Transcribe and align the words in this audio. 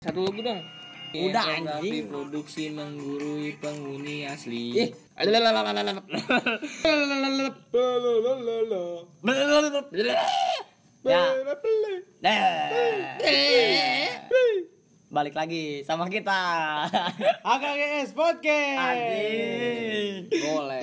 Satu 0.00 0.24
lagu 0.24 0.40
dong. 0.40 0.64
Udah, 1.12 1.44
anjing. 1.60 2.08
produksi 2.08 2.72
menggurui 2.72 3.52
penghuni 3.60 4.24
asli. 4.24 4.88
Ih. 4.88 4.88
Ya. 11.04 11.28
Balik 15.12 15.36
lagi 15.36 15.84
sama 15.84 16.08
kita. 16.08 16.40
AKGS 17.44 18.16
Podcast. 18.16 18.80
Anjing. 18.80 20.32
Boleh. 20.32 20.80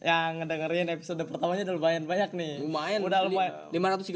Yang 0.00 0.30
ngedengerin 0.40 0.88
episode 0.88 1.20
pertamanya 1.28 1.68
udah 1.68 1.76
lumayan 1.76 2.08
banyak 2.08 2.32
nih. 2.32 2.64
Lumayan. 2.64 3.04
Udah 3.04 3.28
lumayan. 3.28 3.68
Lima 3.76 3.92
ratus 3.92 4.08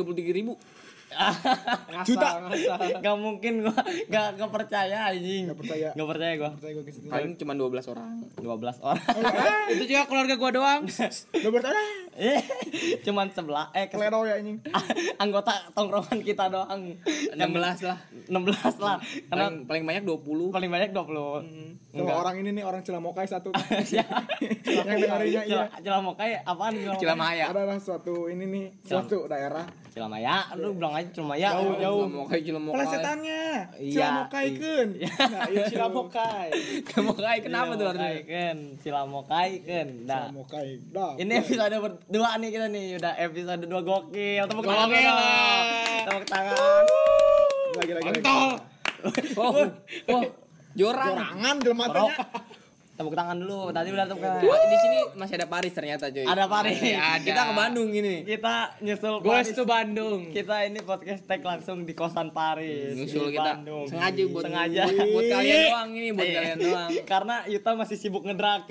puluh. 1.12 2.05
Juta. 2.05 2.28
Ngasal. 2.41 2.78
Gak 2.98 3.16
mungkin 3.16 3.52
gua 3.62 3.77
gak, 4.06 4.28
gak 4.37 4.50
percaya 4.50 4.98
anjing. 5.06 5.46
Gak 5.46 5.59
percaya. 5.59 5.88
Gak 5.91 6.09
percaya 6.09 6.33
gua. 6.36 6.50
Percaya. 6.52 6.80
Paling 7.06 7.33
cuma 7.36 7.52
dua 7.52 7.69
belas 7.69 7.86
orang. 7.86 8.09
12 8.33 8.56
orang. 8.80 9.05
Itu 9.73 9.84
juga 9.84 10.02
keluarga 10.05 10.34
gua 10.34 10.50
doang. 10.50 10.80
Udah 10.84 11.50
bertanya. 11.50 11.84
Eh, 12.16 12.41
Cuman 13.05 13.28
sebelah 13.30 13.69
eh 13.70 13.86
kes- 13.86 13.96
Kelero 13.96 14.24
ya 14.24 14.36
anjing. 14.36 14.59
anggota 15.23 15.52
tongkrongan 15.73 16.19
kita 16.20 16.48
doang. 16.48 16.96
Enam 17.30 17.50
belas 17.50 17.78
lah. 17.80 17.98
16 18.27 18.41
lah. 18.78 18.97
Karena 19.27 19.47
Paling 19.50 19.66
paling 19.66 19.84
banyak 19.84 20.02
dua 20.05 20.19
puluh. 20.19 20.48
paling 20.50 20.69
banyak 20.69 20.91
20. 20.91 21.91
Sama 21.91 22.06
Enggak. 22.06 22.16
orang 22.16 22.36
ini 22.38 22.50
nih 22.52 22.62
orang 22.62 22.80
Cilamokai 22.80 23.27
satu. 23.27 23.50
Ya. 23.91 24.06
Yang 24.62 24.98
dengerinnya 25.00 25.42
iya. 25.42 25.66
Cila- 25.66 25.70
Cilamokai 25.80 26.30
apaan 26.41 26.72
Cilamokai? 26.72 27.00
Cilamaya. 27.00 27.45
Adalah 27.50 27.78
suatu 27.78 28.14
ini 28.27 28.44
nih, 28.47 28.64
suatu 28.81 29.27
daerah. 29.27 29.66
Cilamaya, 29.91 30.55
lu 30.55 30.70
bilang 30.72 30.94
aja 31.01 31.11
Cilamaya. 31.17 31.48
Jauh, 31.56 31.75
jauh. 31.81 32.01
Cilamokai 32.05 32.41
Cilamokai. 32.45 32.75
Pelesetannya. 32.77 33.43
Iya. 33.81 33.93
Cilamokai 33.97 34.47
kan. 34.61 34.89
Nah, 35.31 35.47
iya 35.48 35.65
Cilamokai. 35.73 36.48
Cilamokai 36.84 37.39
kenapa 37.48 37.70
tuh 37.81 37.87
artinya? 37.89 38.20
Kan, 38.29 38.59
Cilamokai 38.84 39.51
kan. 39.65 39.89
Dah. 40.05 40.25
Cilamokai. 40.28 40.69
Dah. 40.93 41.12
Ini 41.17 41.33
episode 41.41 41.77
berdua 41.81 42.31
nih 42.37 42.48
kita 42.53 42.67
nih, 42.69 42.84
udah 43.01 43.12
episode 43.17 43.65
2 43.65 43.89
gokil. 43.89 44.45
Tepuk 44.45 44.65
tangan. 44.69 46.06
Tepuk 46.06 46.27
tangan. 46.28 46.84
lagi 47.71 47.93
lagi. 47.97 48.06
Kontol. 48.21 48.48
Oh, 49.41 49.65
oh, 50.12 50.23
jorang. 50.77 51.09
Jorangan 51.17 51.55
dalam 51.65 51.78
matanya. 51.81 52.15
Tepuk 53.01 53.17
tangan 53.17 53.33
dulu. 53.34 53.73
Tadi 53.73 53.89
udah 53.89 54.05
tepuk 54.05 54.20
tangan. 54.20 54.45
Di 54.45 54.77
sini 54.77 54.98
masih 55.17 55.34
ada 55.34 55.48
Paris 55.48 55.73
ternyata 55.73 56.05
cuy. 56.06 56.20
Ada 56.23 56.45
Paris. 56.47 56.77
Ada. 56.77 57.25
Kita 57.25 57.41
ke 57.43 57.53
Bandung 57.56 57.89
ini. 57.91 58.17
Kita 58.23 58.55
nyusul 58.79 59.15
Gue 59.19 59.33
Paris. 59.33 59.48
itu 59.48 59.62
Bandung. 59.65 60.20
Kita 60.29 60.56
ini 60.62 60.79
podcast 60.81 61.25
tag 61.25 61.41
langsung 61.41 61.83
di 61.83 61.93
kosan 61.93 62.28
Paris. 62.28 62.93
Nyusul 62.93 63.33
di 63.33 63.34
kita 63.34 63.56
Bandung. 63.56 63.89
sengaja 63.89 64.23
buat 64.27 64.45
sengaja 64.45 64.83
buat 64.84 65.25
kalian 65.27 65.61
doang 65.65 65.91
ini 65.91 66.09
buat 66.11 66.23
Iya. 66.23 66.37
kalian 66.37 66.59
doang. 66.61 66.91
Karena 67.12 67.37
Yuta 67.47 67.71
masih 67.75 67.97
sibuk 67.97 68.23
ngedrak. 68.23 68.69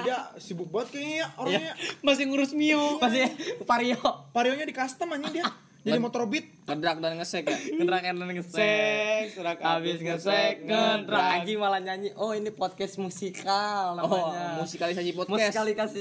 Dia 0.00 0.18
sibuk 0.44 0.70
banget 0.70 0.94
kayaknya 0.94 1.26
orangnya. 1.34 1.72
masih 2.00 2.24
ngurus 2.24 2.54
Mio. 2.54 3.02
Masih 3.02 3.26
Vario. 3.60 3.98
Varionya 4.30 4.62
di 4.62 4.72
custom 4.72 5.10
anjing 5.10 5.34
dia. 5.34 5.48
Jadi 5.84 6.00
motor 6.00 6.24
beat. 6.24 6.48
Ngedrak 6.64 6.96
dan 6.96 7.20
ngesek 7.20 7.44
ya. 7.44 7.58
Ngedrak 7.76 8.02
and 8.08 8.16
ngesek. 8.24 9.36
Serak 9.36 9.60
Habis 9.60 10.00
ngesek, 10.00 10.64
ngedrak 10.64 11.24
Aji 11.44 11.60
malah 11.60 11.76
nyanyi. 11.76 12.08
Oh, 12.16 12.32
ini 12.32 12.48
podcast 12.48 12.96
musikal 12.96 13.92
Oh, 14.00 14.08
namanya. 14.08 14.64
musikalisasi 14.64 15.12
podcast. 15.12 15.52
Musikalisasi 15.52 16.00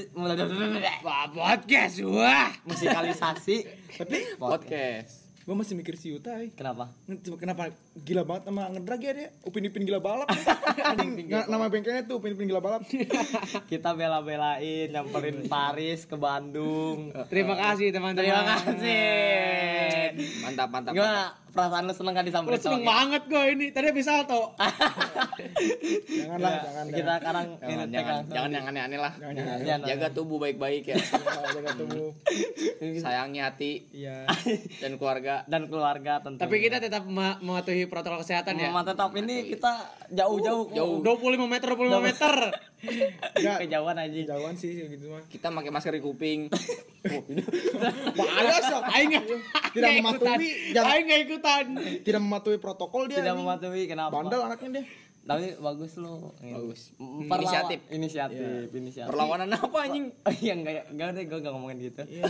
podcast 1.36 1.96
wah. 2.08 2.50
musikalisasi 2.64 3.58
Tapi 4.00 4.18
Podcast. 4.42 5.23
Gue 5.44 5.56
masih 5.56 5.76
mikir 5.76 6.00
si 6.00 6.16
Yuta 6.16 6.40
eh. 6.40 6.56
Kenapa? 6.56 6.88
Kenapa 7.36 7.68
gila 8.00 8.24
banget 8.24 8.48
sama 8.48 8.72
ngedrag 8.72 9.02
ya 9.04 9.12
dia? 9.12 9.28
Upin 9.44 9.68
Ipin 9.68 9.84
gila 9.84 10.00
balap. 10.00 10.32
Anjing, 10.88 11.28
nama 11.28 11.68
bengkelnya 11.68 12.08
tuh 12.08 12.24
Upin 12.24 12.32
Ipin 12.32 12.48
gila 12.48 12.64
balap. 12.64 12.88
Kita 13.72 13.92
bela-belain 13.92 14.88
nyamperin 14.88 15.44
Paris 15.52 16.08
ke 16.08 16.16
Bandung. 16.16 17.12
Terima 17.28 17.60
kasih 17.60 17.92
teman-teman. 17.92 18.24
Terima 18.24 18.44
kasih. 18.48 20.16
Mantap, 20.48 20.70
mantap. 20.72 20.94
mantap. 20.96 21.43
Perasaan 21.54 21.86
lu 21.86 21.94
seneng 21.94 22.14
kan 22.14 22.26
disamperin 22.26 22.58
sama 22.58 22.76
kita? 22.76 22.90
banget 22.90 23.22
gue 23.26 23.44
ini. 23.48 23.66
Tadi 23.70 23.94
bisa 23.94 24.12
salto. 24.16 24.42
janganlah, 26.10 26.50
Kita- 26.50 26.64
jangan. 26.66 26.86
Kita 26.90 27.14
sekarang 27.16 27.48
Jangan, 27.56 27.88
jangan, 27.88 28.22
jangan 28.28 28.50
yang 28.50 28.66
aneh-aneh 28.68 28.98
lah. 28.98 29.14
Jangan, 29.16 29.34
jangan. 29.36 29.58
Jangan. 29.62 29.88
Jaga 29.88 30.08
tubuh 30.10 30.38
baik-baik 30.40 30.84
ya. 30.84 30.98
jangan. 30.98 31.46
Jaga 31.56 31.72
tubuh. 31.78 32.10
Sayangi 32.98 33.40
hati 33.40 33.72
Iya. 33.92 34.26
dan 34.80 34.98
keluarga. 34.98 35.46
dan 35.46 35.68
keluarga 35.68 36.14
tentu. 36.20 36.42
Tapi 36.42 36.56
kita 36.58 36.78
tetap 36.80 37.06
mema- 37.06 37.38
mematuhi 37.38 37.86
protokol 37.86 38.20
kesehatan 38.20 38.58
ya. 38.58 38.74
Tetap 38.74 39.14
ini 39.14 39.46
kita 39.48 39.74
jauh-jauh. 40.10 40.74
Jauh. 40.74 41.00
25 41.00 41.46
meter 41.46 41.68
25 41.70 42.02
meter. 42.02 42.34
Enggak. 43.38 43.58
Kejauhan 43.64 43.96
aja. 43.96 44.20
Jauhan 44.28 44.56
sih 44.56 44.76
gitu 44.76 45.08
mah. 45.08 45.24
Kita 45.26 45.48
pakai 45.48 45.70
masker 45.70 45.94
di 45.94 46.02
kuping. 46.02 46.52
Bahaya 48.14 48.58
sok. 48.60 48.84
Aing 48.90 49.10
nggak 49.10 49.26
Tidak 49.72 49.90
mematuhi, 50.00 50.50
jangan- 50.72 50.92
Aing 50.92 51.06
nggak 51.06 51.22
ikutan. 51.44 51.66
Tidak 52.00 52.22
mematuhi 52.22 52.58
protokol 52.58 53.04
dia. 53.06 53.20
Tidak 53.20 53.28
anjing. 53.30 53.44
mematuhi 53.44 53.82
kenapa? 53.86 54.12
Bandel 54.14 54.42
anaknya 54.42 54.70
dia. 54.74 54.86
Tapi 55.24 55.56
bagus 55.56 55.92
lu. 55.96 56.36
Bagus. 56.36 56.92
Mm, 56.98 57.28
perlawan- 57.28 57.40
Inisiatif. 57.40 57.80
Inisiatif, 57.90 58.68
inisiatif. 58.74 59.08
Perlawanan 59.08 59.50
apa 59.50 59.78
anjing? 59.82 60.06
Oh 60.28 60.34
iya 60.34 60.54
enggak 60.54 60.92
enggak 60.92 61.08
deh 61.14 61.24
gue 61.26 61.40
gak 61.40 61.54
ngomongin 61.54 61.78
gitu. 61.82 62.04
Iya. 62.04 62.24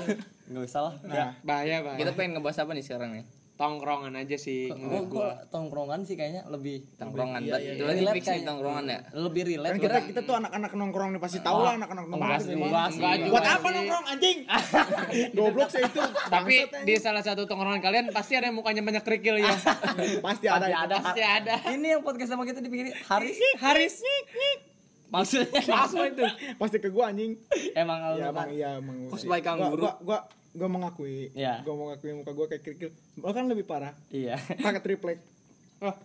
Enggak 0.46 0.64
usah 0.64 0.82
lah. 0.84 0.96
Nah, 1.04 1.34
Bahaya, 1.42 1.82
Pak. 1.82 1.94
Kita 1.98 2.12
pengen 2.14 2.38
ngebahas 2.38 2.58
apa 2.62 2.72
nih 2.74 2.86
sekarang 2.86 3.10
nih? 3.14 3.26
Tongkrongan 3.64 4.14
aja 4.14 4.36
sih 4.36 4.68
Gue 4.68 4.76
menurut 4.76 5.08
gua. 5.08 5.32
tongkrongan 5.48 6.04
sih 6.04 6.14
kayaknya 6.14 6.44
lebih 6.46 6.84
Tongkrongan. 6.94 7.40
Iya, 7.40 7.56
iya, 7.56 7.72
berarti 7.74 7.96
Relate 7.98 8.12
fix 8.12 8.20
nih 8.20 8.28
kayaknya. 8.28 8.48
tongkrongan 8.50 8.84
ya. 8.86 9.00
lebih 9.16 9.44
relate. 9.46 9.72
kan 9.72 9.80
kita 9.80 10.00
kita 10.04 10.22
tuh 10.22 10.36
anak-anak 10.36 10.72
nongkrong 10.74 11.10
nih 11.10 11.22
pasti 11.22 11.40
tahu 11.40 11.60
lah 11.60 11.74
anak-anak 11.74 12.06
nongkrong. 12.06 12.34
Pasti, 12.34 12.54
pasti. 12.60 13.02
Buat 13.26 13.46
apa 13.46 13.64
sih. 13.64 13.74
nongkrong 13.74 14.06
anjing? 14.06 14.38
Goblok 15.38 15.70
sih 15.70 15.82
itu. 15.82 16.02
Tapi 16.28 16.56
di 16.84 16.94
salah 16.98 17.22
satu 17.22 17.42
tongkrongan 17.44 17.80
kalian 17.80 18.06
pasti 18.10 18.34
ada 18.34 18.46
yang 18.46 18.56
mukanya 18.56 18.82
banyak 18.82 19.02
kerikil 19.02 19.40
ya. 19.40 19.56
pasti 20.28 20.46
ada. 20.46 20.66
Ada. 20.68 20.96
Pasti 21.00 21.22
ada. 21.22 21.56
Ini 21.70 21.88
yang 21.90 22.02
podcast 22.02 22.30
sama 22.30 22.44
kita 22.44 22.60
dipikirin 22.60 22.92
Haris. 23.02 23.38
Haris 23.64 23.96
Maksudnya 25.06 25.62
Langsung 25.64 26.02
itu. 26.04 26.26
Pasti 26.58 26.78
ke 26.78 26.90
gua 26.90 27.08
anjing. 27.08 27.38
emang 27.74 28.02
lu 28.10 28.18
Ya 28.18 28.28
kan 28.28 28.34
emang 28.34 28.50
iya 28.52 28.70
emang. 28.76 28.98
Cosplay 29.08 29.40
Gua- 29.40 29.48
kangguru. 29.48 29.78
Gua 29.80 29.94
gua 30.00 30.20
gua 30.20 30.20
mengakui. 30.70 31.34
Iya. 31.34 31.66
Gua 31.66 31.76
mengakui 31.76 32.14
muka 32.14 32.32
gua 32.32 32.46
kayak 32.46 32.62
kerikil. 32.62 32.90
Bahkan 33.18 33.50
lebih 33.50 33.66
parah. 33.66 33.94
Iya. 34.08 34.38
Pakai 34.38 34.80
triplek. 34.80 35.18
Wah. 35.82 35.98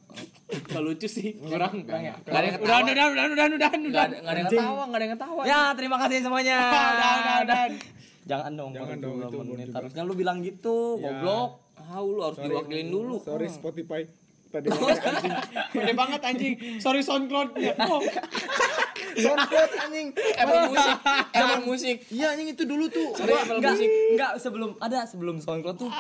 Gak 0.49 0.83
lucu 0.83 1.07
sih. 1.07 1.39
Kurang. 1.39 1.85
Kurang 1.87 2.03
ya? 2.03 2.15
Gak 2.19 2.35
ada 2.35 2.47
yang 2.49 2.57
Udah, 2.59 2.67
ketawa. 2.67 2.83
udah, 2.83 2.93
udah, 2.93 3.07
udah, 3.07 3.25
udah, 3.29 3.47
udah, 3.47 3.55
udah. 3.55 4.03
ada 4.03 4.17
gak 4.19 4.33
ada 4.33 4.39
yang 4.39 4.49
ketawa, 4.51 4.83
gak 4.83 4.97
ada 4.99 5.05
yang 5.05 5.15
ketawa. 5.15 5.43
Ya, 5.45 5.61
terima 5.77 5.97
kasih 6.03 6.19
semuanya. 6.21 6.57
Udah, 6.69 7.15
udah, 7.15 7.37
udah. 7.45 7.61
Jangan 8.29 8.53
dong, 8.53 8.71
Jangan 8.77 8.97
dong, 9.01 9.17
itu 9.25 9.39
menit. 9.47 9.67
Harusnya 9.73 10.03
lu 10.05 10.13
bilang 10.13 10.39
gitu, 10.43 10.99
Ya. 10.99 11.09
goblok. 11.15 11.51
Ah, 11.79 12.03
lu 12.03 12.21
harus 12.21 12.37
diwakilin 12.37 12.89
dulu. 12.91 13.17
Sorry 13.23 13.49
Spotify. 13.49 14.03
Tadi 14.49 14.69
Gede 15.71 15.93
banget 15.93 16.21
anjing. 16.23 16.53
Sorry 16.79 17.01
SoundCloud. 17.01 17.49
Oh, 17.83 18.01
Soundcloud 19.15 19.71
anjing. 19.79 20.09
Apple 20.35 20.61
Music, 20.69 20.97
Apple 21.33 21.63
Music. 21.63 21.97
Iya 22.09 22.27
anjing 22.33 22.49
itu 22.51 22.65
dulu 22.65 22.89
tuh. 22.89 23.13
Sorry, 23.15 23.29
Gua- 23.29 23.43
Apple 23.43 23.57
Enggak, 23.59 23.73
Music. 23.75 23.89
enggak 24.11 24.33
sebelum 24.39 24.71
ada 24.79 24.99
sebelum 25.05 25.37
SoundCloud 25.39 25.77
tuh. 25.79 25.91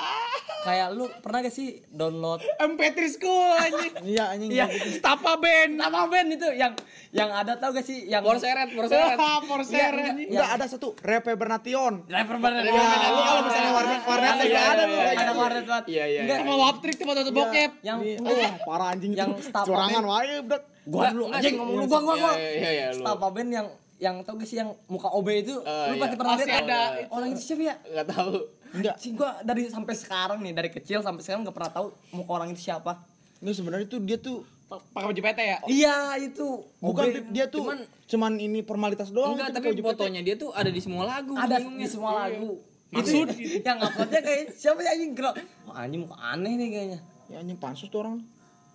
Kayak 0.58 0.90
lu 0.90 1.06
pernah 1.16 1.38
gak 1.40 1.54
sih 1.54 1.68
download 1.88 2.42
MP3 2.58 2.88
school 3.08 3.48
anjing. 3.54 3.92
Iya 4.08 4.24
anjing. 4.30 4.50
Iya, 4.50 4.66
Stapa 4.92 5.36
band. 5.36 5.78
apa 5.78 6.06
band 6.06 6.28
itu 6.30 6.48
yang 6.52 6.72
yang 7.10 7.30
ada 7.30 7.54
tau 7.54 7.70
gak 7.70 7.82
sih 7.82 8.04
yang 8.04 8.20
Porseret, 8.20 8.68
Porseret. 8.70 9.14
Wah, 9.14 9.38
Porser 9.40 9.92
Enggak, 9.92 10.12
anjing. 10.12 10.28
Enggak 10.30 10.48
ada 10.50 10.64
satu 10.66 10.88
Repe 10.98 11.32
Bernation. 11.34 12.04
driver 12.04 12.36
bener 12.38 12.62
Ya, 12.64 12.72
lu 13.06 13.20
kalau 13.22 13.42
misalnya 13.42 13.70
warnet 13.70 14.00
warnet 14.02 14.28
Ada, 14.30 14.44
iya, 14.44 14.58
ada 14.58 14.82
iya, 14.82 14.88
iya, 14.88 14.98
kayak 14.98 15.14
ada 15.14 15.22
gitu. 15.24 15.38
warnet 15.38 15.64
banget. 15.64 15.84
Iya, 15.86 16.04
iya. 16.06 16.20
Enggak, 16.22 16.38
Sama 16.38 16.54
Waptrik 16.58 16.94
tuh 16.94 17.06
foto 17.06 17.20
bokep. 17.28 17.70
yang 17.80 17.98
Iya. 18.38 18.48
Oh, 18.48 18.64
parah 18.64 18.88
anjing 18.90 19.12
yang 19.12 19.30
itu. 19.32 19.50
Curangan 19.50 20.04
wae, 20.04 20.34
Bro. 20.40 20.58
gua 20.86 21.04
dulu 21.08 21.24
Enggak, 21.24 21.38
anjing 21.38 21.50
sih. 21.50 21.58
ngomong 21.58 21.74
lu 21.74 21.84
gua 21.84 22.00
gua 22.00 22.14
gua. 22.16 22.32
Iya, 22.32 22.50
iya, 22.52 22.70
iya, 22.70 22.86
lu. 22.90 23.02
Stapa 23.02 23.26
band 23.28 23.50
yang 23.50 23.68
yang 23.98 24.16
tau 24.22 24.34
gak 24.34 24.46
sih 24.46 24.56
yang 24.56 24.70
muka 24.86 25.08
OB 25.08 25.28
itu 25.36 25.54
Eh, 25.58 25.86
lu 25.88 25.94
pasti 25.96 26.06
iya. 26.08 26.16
pernah 26.16 26.32
Pasti 26.32 26.46
lihat 26.46 26.64
ada. 26.64 26.80
orang 27.10 27.28
itu 27.28 27.42
siapa 27.42 27.62
ya 27.64 27.74
Gak 27.94 28.06
tahu. 28.08 28.32
Enggak. 28.70 28.94
sih 28.96 29.10
gua 29.12 29.30
dari 29.42 29.62
sampai 29.66 29.94
sekarang 29.94 30.38
nih 30.38 30.52
dari 30.52 30.70
kecil 30.70 30.98
sampai 31.00 31.20
sekarang 31.20 31.42
gak 31.42 31.52
pernah 31.52 31.72
tahu 31.72 31.86
muka 32.12 32.30
orang 32.32 32.48
itu 32.48 32.62
siapa 32.62 33.00
Ini 33.38 33.50
sebenarnya 33.50 33.86
tuh 33.86 34.00
dia 34.00 34.16
tuh 34.16 34.42
Pakai 34.68 35.08
baju 35.08 35.22
PT 35.24 35.40
ya. 35.42 35.58
iya 35.66 35.96
itu 36.16 36.46
bukan 36.78 37.04
OB. 37.06 37.16
dia 37.30 37.46
tuh 37.46 37.64
Cuman- 37.64 37.88
cuman 38.04 38.32
ini 38.36 38.60
formalitas 38.60 39.08
doang. 39.08 39.32
Enggak, 39.34 39.50
tapi 39.52 39.66
baju 39.70 39.82
PT. 39.82 39.88
fotonya 39.90 40.20
dia 40.22 40.34
tuh 40.34 40.50
ada 40.52 40.68
di 40.68 40.78
semua 40.78 41.02
lagu. 41.04 41.32
ada 41.32 41.56
di 41.56 41.84
semua 41.84 42.12
lagu 42.18 42.60
Maksud? 42.88 43.28
itu 43.30 43.60
yang 43.60 43.76
uploadnya 43.78 44.20
kayak 44.22 44.52
siapa 44.54 44.78
ya 44.78 44.90
anjing 44.90 45.12
gerak 45.12 45.36
oh, 45.64 45.74
anjing 45.74 46.00
muka 46.02 46.16
aneh 46.22 46.52
nih 46.54 46.68
kayaknya 46.70 46.98
Ya 47.28 47.38
anjing 47.38 47.56
pansus 47.56 47.88
tuh 47.88 48.00
orang. 48.00 48.24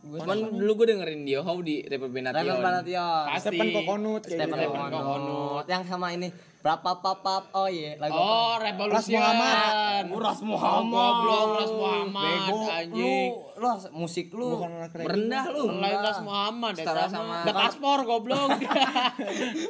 Cuman 0.04 0.36
dulu 0.52 0.84
gue 0.84 0.88
dengerin 0.90 1.24
Dio 1.24 1.42
How 1.42 1.56
di 1.58 1.80
Rapper 1.82 2.12
Benation. 2.12 2.36
Rapper 2.36 2.60
Banation. 2.60 3.24
Pasti. 3.26 3.48
Stephen 3.50 3.68
Kokonut 3.72 4.22
kayak 4.22 4.36
Stephen 4.36 4.58
gitu. 4.58 4.68
Kokonut. 4.68 4.92
Kokonut. 4.92 5.66
Yang 5.66 5.84
sama 5.88 6.08
ini 6.12 6.28
berapa 6.60 6.90
papap 6.98 7.44
oh 7.52 7.68
iya 7.68 7.96
lagu 7.98 8.12
Oh, 8.14 8.56
apa? 8.56 8.64
Revolution. 8.66 9.16
Muhammad. 9.16 10.04
Oh, 10.06 10.20
Ras 10.20 10.40
Muhammad. 10.44 10.92
goblok 10.92 11.48
Ras 11.56 11.72
Muhammad 11.74 12.24
Bego. 12.26 12.60
anjing. 12.66 13.30
Lu, 13.56 13.64
lu 13.64 13.68
musik 13.96 14.28
lu. 14.30 14.48
Bukan 14.54 14.70
reggae. 14.86 15.02
Merendah 15.02 15.46
lu. 15.50 15.64
Lain 15.74 15.98
Ras 15.98 16.20
Muhammad 16.22 16.74
ya. 16.74 16.84
Setara 16.84 17.04
sama- 17.08 17.44
The 17.48 17.54
Paspor 17.54 18.00
goblok. 18.04 18.50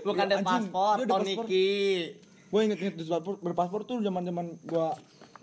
Bukan 0.03 0.25
The 0.25 0.35
Anjing, 0.35 0.45
Passport, 0.45 0.97
dia 0.97 1.03
The 1.03 1.09
Tony 1.09 1.25
Passport. 1.31 1.47
Ki. 1.47 1.69
Gue 2.49 2.59
inget-inget 2.63 2.95
berpaspor, 2.99 3.33
berpaspor 3.39 3.81
tuh 3.83 3.97
zaman-zaman 3.99 4.45
gue 4.59 4.87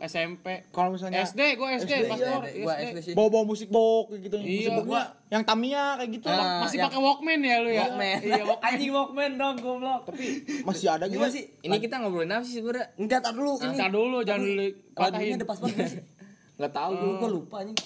SMP. 0.00 0.64
kalau 0.72 0.96
misalnya 0.96 1.20
SD, 1.20 1.40
gue 1.54 1.68
SD, 1.76 1.92
SD, 1.92 2.08
paspor. 2.08 2.42
iya. 2.42 2.64
Gua 2.64 2.74
SD 2.74 2.98
sih. 3.02 3.12
bawa-bawa 3.12 3.44
musik 3.44 3.68
bok 3.68 4.08
kayak 4.08 4.20
gitu. 4.24 4.36
Iya, 4.40 4.72
musik 4.72 4.88
gua- 4.88 5.10
yang 5.28 5.42
Tamiya 5.44 5.84
kayak 5.94 6.10
gitu. 6.10 6.26
Ah. 6.26 6.64
Masih 6.64 6.76
pakai 6.80 6.98
Walkman 6.98 7.40
ya 7.40 7.56
lu 7.60 7.68
ya? 7.68 7.84
Walkman. 7.84 8.18
Iya, 8.24 8.42
Walkman. 8.42 8.66
Anjing 8.66 8.90
Walkman 8.90 9.30
dong 9.36 9.56
goblok. 9.60 10.00
Tapi 10.08 10.24
Masih 10.64 10.86
ada 10.88 11.04
gitu. 11.04 11.20
sih? 11.28 11.44
Ini 11.60 11.76
kita 11.76 12.00
ngobrolin 12.00 12.32
apa 12.32 12.42
sih 12.42 12.58
sebenernya? 12.58 12.88
Enggak 12.96 13.20
tar 13.20 13.32
dulu 13.32 13.52
ini. 13.56 13.66
Entar 13.70 13.90
dulu, 13.90 14.18
jangan 14.24 14.40
dulu 14.40 14.56
Lagunya 14.56 14.96
patahin. 14.96 15.36
The 15.36 15.46
Passport 15.46 15.70
gimana 15.70 15.90
sih? 15.90 16.02
Gak 16.60 16.72
tau 16.72 16.90
gue. 16.92 17.12
Gua 17.16 17.30
lupa 17.30 17.56
anjing. 17.60 17.78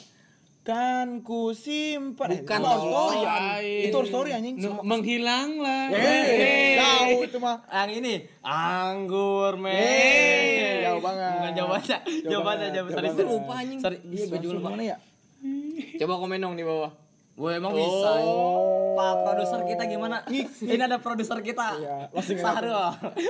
Kan 0.64 1.20
ku 1.20 1.52
simpan. 1.52 2.24
Bukan, 2.32 2.40
itu 2.56 2.64
Our 2.64 2.80
tolong. 2.80 3.12
story. 3.12 3.72
Itu 3.84 3.98
story 4.08 4.30
anjing. 4.32 4.56
Nu- 4.56 4.80
Menghilanglah. 4.80 5.92
Eh, 5.92 6.80
jauh 6.80 7.20
itu 7.20 7.36
mah. 7.36 7.60
Yang 7.68 7.90
ini 7.94 8.14
anggur 8.40 9.60
men. 9.60 9.76
Eh, 9.76 10.88
jauh 10.88 10.98
banget. 10.98 11.32
Bukan 11.36 11.52
jawabannya. 11.52 11.98
Jauh 12.00 12.30
Jawabannya 12.32 12.58
banget, 12.64 12.74
jawab 12.74 12.86
jauh 12.86 12.96
sorry. 12.96 13.08
banget. 13.10 13.26
Lupa 13.28 13.52
anjing. 13.54 13.78
Sorry, 13.78 13.96
iya 14.08 14.24
gue 14.24 14.38
juga 14.40 14.54
lupa. 14.56 14.68
Mana 14.70 14.84
ya? 14.86 14.96
Coba 15.94 16.12
komen 16.16 16.38
dong 16.40 16.56
di 16.56 16.64
bawah. 16.64 16.90
Gue 17.34 17.50
emang 17.52 17.72
bisa. 17.74 18.10
Pak 18.94 19.14
produser 19.20 19.60
kita 19.66 19.82
gimana? 19.84 20.16
Ini 20.24 20.80
ada 20.80 20.96
produser 20.96 21.38
kita. 21.40 21.66
Iya, 21.76 21.96
Sahrul. 22.32 22.72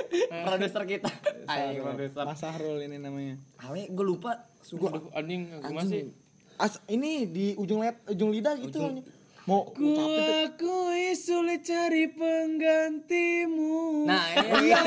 produser 0.47 0.83
kita. 0.85 1.09
Ayo 1.45 1.83
produser. 1.83 2.23
Mas 2.23 2.39
Sahrul 2.39 2.79
ini 2.79 2.95
namanya. 2.95 3.35
Awe 3.59 3.91
gue 3.91 4.05
lupa. 4.05 4.47
Aduh, 4.63 5.11
anjing, 5.11 5.51
gimana 5.59 5.83
sih? 5.83 6.15
As 6.55 6.79
ini 6.87 7.27
di 7.27 7.45
ujung 7.59 7.83
lihat 7.83 7.99
ujung 8.07 8.31
lidah 8.31 8.55
gitu. 8.59 8.79
anjing. 8.79 9.03
Mau 9.45 9.69
Ku 9.77 9.93
akui 9.93 11.13
sulit 11.13 11.61
cari 11.61 12.09
penggantimu. 12.09 14.09
Nah, 14.09 14.25
iya. 14.65 14.81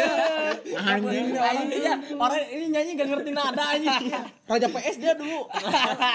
anjing 0.74 1.30
Ah, 1.38 1.54
ini 1.62 1.78
ya, 1.78 1.94
orang 2.18 2.42
ini 2.50 2.64
nyanyi 2.74 2.90
gak 2.98 3.06
ngerti 3.06 3.30
nada 3.30 3.78
anjing. 3.78 4.10
Raja 4.50 4.66
PS 4.66 4.96
dia 4.98 5.14
dulu. 5.14 5.46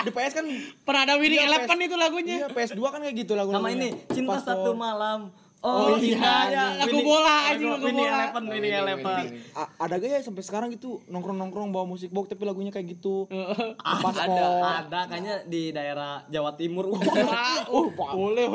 di 0.03 0.11
PS 0.11 0.33
kan 0.35 0.45
Pernah 0.83 1.01
ada 1.07 1.15
Winning 1.15 1.39
Iya, 1.39 1.47
Eleven 1.47 1.77
itu 1.87 1.95
lagunya. 1.95 2.35
Iya, 2.43 2.47
PS2 2.51 2.79
kan 2.83 2.99
kayak 2.99 3.15
gitu 3.23 3.33
lagu 3.39 3.55
Nama 3.55 3.67
ini 3.71 3.89
Cinta 4.11 4.43
Satu 4.43 4.75
Malam. 4.75 5.31
Oh, 5.63 5.71
Oh, 5.85 5.95
iya, 5.95 6.19
iya, 6.51 6.63
lagu 6.75 6.91
Winning- 6.91 7.07
bola 7.07 7.35
anjing, 7.47 7.71
lagu 7.71 7.87
bola. 7.87 8.03
Eleven, 8.05 8.43
Winning 8.45 8.75
Eleven. 8.75 9.23
ada 9.55 9.95
gak 9.95 10.09
ya 10.09 10.19
sampai 10.19 10.43
sekarang 10.43 10.67
gitu 10.69 10.99
nongkrong-nongkrong 11.07 11.71
bawa 11.71 11.87
musik 11.87 12.11
box 12.11 12.27
tapi 12.27 12.43
lagunya 12.43 12.67
kayak 12.67 12.91
gitu. 12.91 13.31
Ada, 13.79 14.03
Paspor. 14.03 14.59
ada 14.59 14.99
kayaknya 15.07 15.35
di 15.45 15.71
daerah 15.71 16.27
Jawa 16.27 16.51
Timur. 16.53 16.91
Oh, 17.71 17.87
Boleh, 17.95 18.51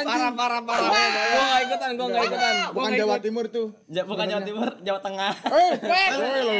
Parah, 0.00 0.32
parah, 0.32 0.60
parah. 0.60 0.90
Gue 0.90 0.98
gak 1.40 1.60
ikutan, 1.62 1.90
gue 1.94 2.06
gak 2.08 2.24
ikutan. 2.26 2.54
bukan 2.72 2.90
Jawa 2.92 3.16
Timur 3.18 3.44
tuh. 3.46 3.66
Bukan 3.86 4.24
Jawa 4.26 4.42
Timur, 4.42 4.68
Jawa 4.82 4.98
Tengah. 4.98 5.32
Eh, 5.46 5.72
Weh, 5.80 6.08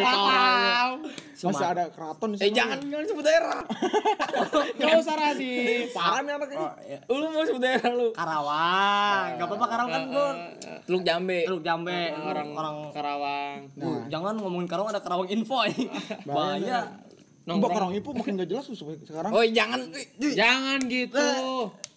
wow. 0.01 0.89
Masih 1.41 1.67
ada 1.73 1.85
keraton 1.89 2.37
Eh 2.37 2.53
jangan, 2.53 2.79
jangan 2.85 3.07
sebut 3.09 3.25
daerah. 3.25 3.61
Gak 4.81 4.93
usah 5.01 5.15
Radif. 5.17 5.97
Parah 5.97 6.21
nih 6.21 6.33
anaknya. 6.37 6.69
Lu 7.09 7.27
mau 7.33 7.45
sebut 7.49 7.63
daerah 7.63 7.91
lu. 7.93 8.09
Karawang. 8.13 9.27
Gak 9.41 9.47
apa-apa 9.49 9.67
Karawang 9.73 9.93
kan 9.93 10.03
gue. 10.11 10.29
Teluk 10.85 11.03
Jambe. 11.07 11.41
Teluk 11.49 11.63
Jambe, 11.65 12.01
Orang 12.13 12.49
orang 12.53 12.77
Karawang. 12.93 13.57
Bu, 13.73 14.05
jangan 14.13 14.35
ngomongin 14.37 14.69
Karawang 14.69 14.91
ada 14.93 15.01
Karawang 15.01 15.29
info 15.33 15.65
ya. 15.65 15.73
Bahaya. 16.29 16.81
Mbak 17.51 17.71
Karang 17.75 17.93
Ipu 17.97 18.15
makin 18.15 18.39
gak 18.39 18.51
jelas 18.53 18.71
sekarang. 18.79 19.33
Oh 19.35 19.43
jangan. 19.43 19.81
Jangan 20.21 20.79
gitu. 20.87 21.27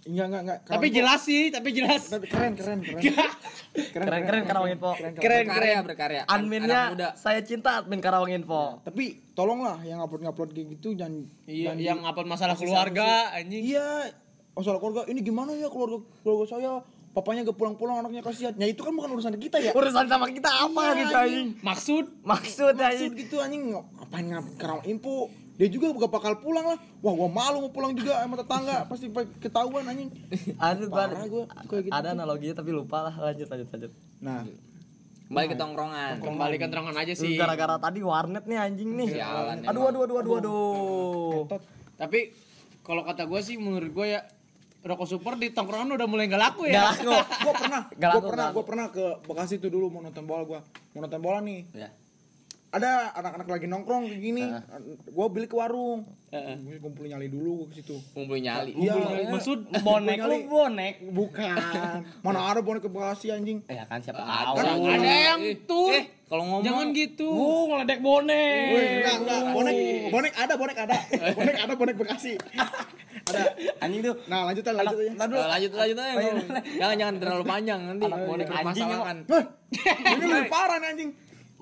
Enggak 0.04 0.26
enggak 0.28 0.42
enggak. 0.44 0.60
Tapi 0.68 0.88
jelas 0.92 1.22
sih, 1.24 1.44
tapi 1.48 1.70
jelas. 1.72 2.02
Tapi 2.12 2.26
keren 2.28 2.60
keren 2.60 2.80
keren. 2.84 3.00
Keren 3.74 4.22
keren 4.24 4.44
Karawang 4.46 4.72
info. 4.72 4.94
Keren, 4.94 5.14
Keren 5.18 5.44
berkarya, 5.44 5.74
keren. 5.74 5.84
berkarya. 5.84 6.22
Adminnya 6.26 6.82
saya 7.16 7.42
cinta 7.42 7.82
admin 7.82 7.98
Karawang 7.98 8.30
info. 8.32 8.80
Tapi 8.82 9.34
tolonglah 9.34 9.82
yang 9.82 9.98
upload-upload 10.00 10.54
kayak 10.54 10.78
gitu 10.78 10.94
jangan 10.94 11.26
Iya, 11.44 11.74
yang 11.74 12.06
upload 12.06 12.30
masalah 12.30 12.54
keluarga 12.54 13.34
anjing. 13.34 13.66
Iya, 13.66 14.14
masalah 14.54 14.78
keluarga. 14.78 15.10
Ini 15.10 15.20
gimana 15.20 15.54
ya 15.54 15.68
keluarga 15.68 16.06
keluarga 16.22 16.46
saya? 16.48 16.72
Papanya 17.14 17.46
gak 17.46 17.62
pulang-pulang, 17.62 18.02
anaknya 18.02 18.26
kasihan. 18.26 18.58
Ya 18.58 18.66
itu 18.66 18.82
kan 18.82 18.90
bukan 18.90 19.14
urusan 19.14 19.38
kita 19.38 19.62
ya. 19.62 19.70
Urusan 19.70 20.10
sama 20.10 20.26
kita 20.34 20.50
apa 20.50 20.98
gitu 20.98 21.14
anjing? 21.14 21.48
Maksud 21.62 22.06
Maksud 22.26 22.74
Maksud 22.74 22.76
anjing. 22.82 23.12
gitu 23.14 23.38
anjing 23.38 23.70
ngapain 23.70 24.26
ngap 24.34 24.46
Karawang 24.58 24.86
info? 24.90 25.30
Dia 25.54 25.68
juga 25.68 25.94
gak 25.94 26.10
bakal 26.10 26.34
pulang 26.38 26.66
lah. 26.66 26.80
Wah, 27.00 27.14
gua 27.14 27.30
malu 27.30 27.62
mau 27.62 27.72
pulang 27.72 27.94
juga 27.94 28.18
sama 28.18 28.36
tetangga. 28.36 28.84
Pasti 28.90 29.08
pa- 29.08 29.30
ketahuan 29.38 29.86
anjing. 29.86 30.10
Aduh 30.58 30.88
gua 30.88 31.06
Parah 31.06 31.26
gua 31.26 31.44
kayak 31.64 31.82
gitu. 31.84 31.94
ada 31.94 32.08
analoginya 32.12 32.56
tapi 32.58 32.72
lupa 32.72 32.98
lah 33.04 33.14
lanjut 33.22 33.48
lanjut 33.48 33.68
lanjut. 33.70 33.92
Nah, 34.20 34.42
Kembali 35.24 35.48
ke 35.48 35.56
tongkrongan. 35.56 36.14
kembali 36.20 36.56
ke 36.56 36.68
terangan 36.68 36.94
aja 36.96 37.14
sih. 37.16 37.34
gara-gara 37.34 37.80
tadi 37.80 38.00
warnet 38.02 38.44
nih 38.44 38.60
anjing 38.60 38.90
nih. 38.92 39.10
Sialan 39.14 39.58
Aduh 39.64 39.82
aduh 39.88 40.02
aduh 40.04 40.16
aduh 40.20 40.34
aduh. 40.38 41.42
Tapi 41.96 42.20
kalau 42.82 43.02
kata 43.02 43.24
gue 43.24 43.40
sih 43.40 43.56
menurut 43.56 43.90
gue 43.90 44.08
ya 44.10 44.22
rokok 44.84 45.08
super 45.08 45.34
di 45.34 45.50
tongkrongan 45.50 45.96
udah 45.96 46.06
mulai 46.06 46.28
nggak 46.28 46.44
laku 46.44 46.68
Gak 46.68 46.76
ya. 46.76 46.84
laku. 46.86 47.08
gua 47.40 47.54
pernah, 47.56 47.82
Gak 47.90 47.98
gua 48.04 48.12
laku, 48.12 48.28
pernah, 48.28 48.44
gak 48.44 48.54
gua 48.54 48.64
pernah 48.64 48.86
ke 48.92 49.06
Bekasi 49.24 49.56
tuh 49.58 49.72
dulu 49.72 49.86
mau 49.88 50.02
nonton 50.02 50.24
bola 50.24 50.44
gua. 50.44 50.60
Mau 50.92 51.00
nonton 51.00 51.18
bola 51.18 51.40
nih. 51.40 51.60
Ya. 51.72 51.90
Ada 52.74 53.14
anak-anak 53.14 53.48
lagi 53.54 53.70
nongkrong 53.70 54.10
kayak 54.10 54.18
gini. 54.18 54.50
Gua 55.14 55.30
beli 55.30 55.46
ke 55.46 55.54
warung. 55.54 56.10
Heeh. 56.34 56.58
Gua 56.58 56.90
kumpul 56.90 57.06
nyali 57.06 57.30
dulu 57.30 57.62
gua 57.62 57.68
ke 57.70 57.76
situ. 57.86 58.02
Ngumpulin 58.18 58.50
nyali. 58.50 58.72
Iya, 58.74 58.94
Maksud 59.30 59.70
Bonek 59.86 60.18
lu 60.26 60.38
bonek. 60.50 60.96
bukan. 61.14 61.54
Mana 62.26 62.40
ada 62.50 62.66
bonek 62.66 62.82
ke 62.82 62.90
Bekasi 62.90 63.30
anjing. 63.30 63.62
Eh 63.70 63.78
ya 63.78 63.86
kan 63.86 64.02
siapa 64.02 64.26
Ada. 64.26 64.58
tahu. 64.58 64.90
ada 64.90 65.06
yang 65.06 65.42
tuh. 65.70 65.94
Eh, 65.94 66.04
kalau 66.26 66.50
ngomong 66.50 66.66
Jangan 66.66 66.86
gitu. 66.98 67.30
Uh, 67.30 67.62
ngeledek 67.70 68.00
bonek. 68.02 68.66
Wih, 68.74 68.86
enggak, 69.06 69.16
enggak. 69.22 69.42
Bonek, 69.54 69.76
bonek 70.10 70.34
ada, 70.34 70.54
bonek 70.58 70.78
ada. 70.82 70.98
Bonek 71.38 71.56
ada, 71.62 71.74
bonek 71.78 71.96
Bekasi. 72.02 72.34
ada. 73.30 73.42
Anjing 73.86 74.02
tuh. 74.02 74.16
Nah, 74.26 74.50
lanjut 74.50 74.66
lanjut 74.66 74.98
aja. 74.98 75.14
Eh, 75.14 75.46
lanjut 75.46 75.72
lanjut 75.78 75.98
aja. 76.02 76.14
Jangan 76.82 76.96
jangan 76.98 77.16
terlalu 77.22 77.44
panjang 77.46 77.80
nanti. 77.86 78.04
Anak 78.10 78.22
bonek 78.26 78.48
anjing. 78.50 78.88
Hah, 78.90 79.14
ini 80.18 80.26
lebih 80.26 80.50
parah 80.50 80.82
nih 80.82 80.90
anjing. 80.90 81.12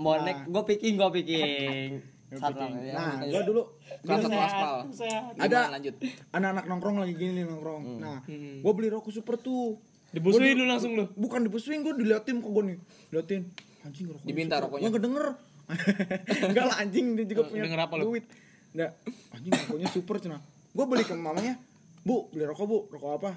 Bonek, 0.02 0.38
gue 0.50 0.64
picking, 0.66 0.94
gue 0.98 1.10
picking. 1.14 1.92
Satu 2.32 2.64
ya. 2.80 2.96
Nah, 2.96 3.28
gua 3.28 3.44
dulu 3.44 3.62
dulu 4.08 4.26
nih, 4.32 4.40
aspal. 4.40 4.76
Sehat. 4.96 5.36
ada 5.36 5.60
lanjut. 5.76 5.96
anak-anak 6.32 6.64
nongkrong 6.72 6.98
lagi 7.04 7.14
gini 7.20 7.44
nih 7.44 7.46
nongkrong. 7.48 7.84
Nah, 8.00 8.24
gua 8.64 8.72
beli 8.72 8.88
rokok 8.88 9.12
super 9.12 9.36
tuh. 9.36 9.76
Dibusuin 10.16 10.56
lu 10.56 10.64
langsung 10.64 10.96
lu. 10.96 11.12
Bukan 11.20 11.44
dibusuin, 11.44 11.84
gua 11.84 11.92
diliatin 11.92 12.40
kok 12.40 12.52
gua 12.52 12.64
nih. 12.72 12.80
Liatin. 13.12 13.52
Anjing 13.84 14.16
rokok. 14.16 14.24
Diminta 14.24 14.56
super. 14.56 14.64
rokoknya. 14.68 14.88
Gua 14.88 14.92
enggak 14.96 15.04
denger. 15.04 15.26
Enggak 16.52 16.66
lah 16.68 16.76
anjing 16.84 17.06
dia 17.16 17.26
juga 17.32 17.48
punya 17.48 17.64
denger 17.64 17.80
apa 17.80 17.94
lu? 18.00 18.04
duit. 18.12 18.26
Enggak. 18.76 18.92
Anjing 19.36 19.52
rokoknya 19.52 19.88
super 19.92 20.16
cina. 20.24 20.38
Gua 20.72 20.86
beli 20.88 21.04
ke 21.04 21.14
mamanya. 21.16 21.60
Bu, 22.08 22.32
beli 22.32 22.48
rokok, 22.48 22.66
Bu. 22.68 22.78
Rokok 22.96 23.12
apa? 23.20 23.32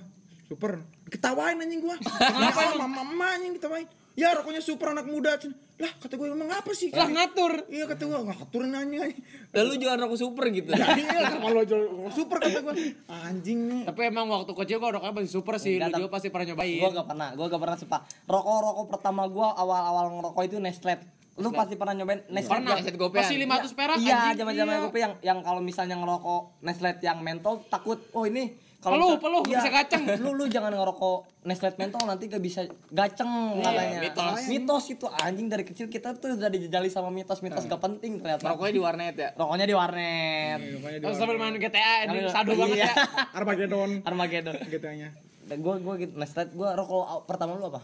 Super. 0.47 0.87
Ketawain 1.11 1.59
anjing 1.59 1.83
gua. 1.83 1.99
Kenapa 2.39 2.79
mama 2.79 3.03
mama 3.03 3.27
anjing 3.35 3.59
ketawain? 3.59 3.91
Ya 4.15 4.31
rokoknya 4.31 4.63
super 4.63 4.91
anak 4.91 5.05
muda. 5.05 5.35
Lah 5.75 5.91
kata 5.99 6.15
gua 6.15 6.31
emang 6.31 6.47
apa 6.47 6.71
sih? 6.71 6.87
Lah 6.89 7.05
ngatur. 7.05 7.67
Iya 7.67 7.91
kata 7.91 8.03
gua 8.05 8.23
ngaturin 8.23 8.71
anjing 8.71 9.01
anjing. 9.03 9.21
Lalu 9.51 9.73
jualan 9.77 9.99
rokok 10.01 10.19
super 10.21 10.45
gitu. 10.49 10.71
Ya 10.71 10.87
iya 10.95 11.21
kenapa 11.29 11.51
lo 11.51 11.63
jual 11.63 11.83
rokok 11.85 12.15
super 12.15 12.39
kata 12.39 12.59
gua. 12.61 12.75
Anjing 13.11 13.59
nih. 13.67 13.83
Tapi 13.85 14.01
emang 14.05 14.27
waktu 14.29 14.55
kecil 14.55 14.79
gua 14.79 14.95
rokoknya 14.95 15.15
masih 15.17 15.33
super 15.33 15.59
sih. 15.59 15.77
Lu 15.77 15.83
Enggak, 15.85 15.99
juga 15.99 16.09
pasti 16.13 16.31
pernah 16.31 16.47
nyobain. 16.49 16.79
Gue 16.79 16.91
gak 16.93 17.09
pernah, 17.09 17.29
gue 17.33 17.47
gak 17.49 17.59
pernah 17.61 17.77
suka. 17.77 17.99
Rokok-rokok 18.25 18.87
pertama 18.89 19.23
gue 19.27 19.49
awal-awal 19.53 20.05
ngerokok 20.13 20.43
itu 20.45 20.57
Nestle. 20.59 20.95
Lu 21.35 21.51
pasti 21.51 21.75
pernah 21.75 21.95
nyobain 21.97 22.23
Nestle 22.31 22.55
Pernah. 22.55 22.79
yang- 22.79 22.87
Set 22.87 22.95
gopean. 22.95 23.19
Masih 23.21 23.37
500 23.37 23.75
perak 23.75 23.97
Iya, 23.99 24.15
anjing. 24.15 24.39
zaman-zaman 24.39 24.71
Iya. 24.73 24.83
gue 24.85 25.01
yang 25.01 25.15
yang 25.21 25.39
kalau 25.43 25.59
misalnya 25.59 25.99
ngerokok 25.99 26.63
Nestle 26.63 26.91
yang 27.03 27.19
mentol 27.19 27.67
takut, 27.67 27.99
oh 28.13 28.23
ini 28.23 28.55
kalau 28.85 28.97
Peluh, 29.01 29.17
peluh, 29.17 29.43
iya, 29.45 29.57
bisa 29.57 29.69
gaceng. 29.71 30.03
Lu 30.21 30.31
lu 30.33 30.45
jangan 30.47 30.69
ngerokok 30.71 31.43
Nestle 31.43 31.73
mentol 31.75 32.05
nanti 32.05 32.25
gak 32.27 32.39
bisa 32.39 32.61
gaceng 32.89 33.29
katanya. 33.59 34.01
mitos. 34.01 34.37
Mitos 34.45 34.85
itu 34.89 35.07
anjing 35.09 35.49
dari 35.49 35.65
kecil 35.65 35.89
kita 35.89 36.13
tuh 36.15 36.37
udah 36.37 36.47
dijejali 36.47 36.87
sama 36.87 37.09
mitos-mitos 37.09 37.65
gak 37.65 37.81
penting 37.81 38.21
ternyata. 38.21 38.45
Rokoknya 38.47 38.73
di 38.73 38.81
warnet 38.81 39.15
ya. 39.15 39.29
Rokoknya 39.33 39.65
di 39.65 39.75
warnet. 39.75 40.59
Rokoknya 40.61 40.99
Terus 41.01 41.17
sambil 41.17 41.37
main 41.37 41.57
GTA 41.57 41.93
ini 42.07 42.29
sadu 42.29 42.53
banget 42.55 42.77
Iya. 42.77 42.87
ya. 42.87 42.95
Armageddon 43.33 43.91
Armageddon. 44.03 44.57
GTA-nya. 44.69 45.09
Gue 45.47 45.75
gue 45.77 45.95
gitu 45.99 46.13
Nestle 46.15 46.49
gue 46.49 46.69
rokok 46.71 47.25
pertama 47.25 47.57
lu 47.57 47.67
apa? 47.67 47.81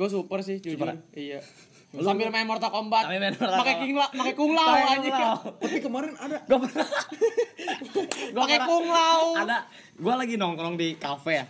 Gue 0.00 0.08
super 0.08 0.40
sih 0.40 0.56
jujur. 0.56 0.80
Super. 0.80 0.96
Iya. 1.12 1.44
Sambil 2.00 2.30
main 2.30 2.46
Mortal 2.46 2.70
Kombat. 2.70 3.04
Sambil 3.04 3.20
main 3.20 3.34
Mortal 3.34 3.52
Pakai 3.54 3.74
Kombat. 3.74 3.84
king 3.84 3.94
la- 3.94 4.12
pakai 4.14 4.32
kung 4.32 4.52
lao 4.54 4.64
Pakai 4.70 4.84
anjing. 4.96 5.12
lao. 5.12 5.36
Tapi 5.60 5.76
kemarin 5.78 6.12
ada 6.16 6.36
Gua 6.42 6.58
pernah 6.58 6.88
Gua 8.32 8.40
Pakai 8.40 8.56
pernah- 8.56 8.66
kung 8.66 8.86
lao. 8.88 9.24
Ada 9.36 9.58
gua 9.94 10.14
lagi 10.16 10.34
nongkrong 10.34 10.74
di 10.74 10.88
kafe 10.96 11.32
ya. 11.34 11.46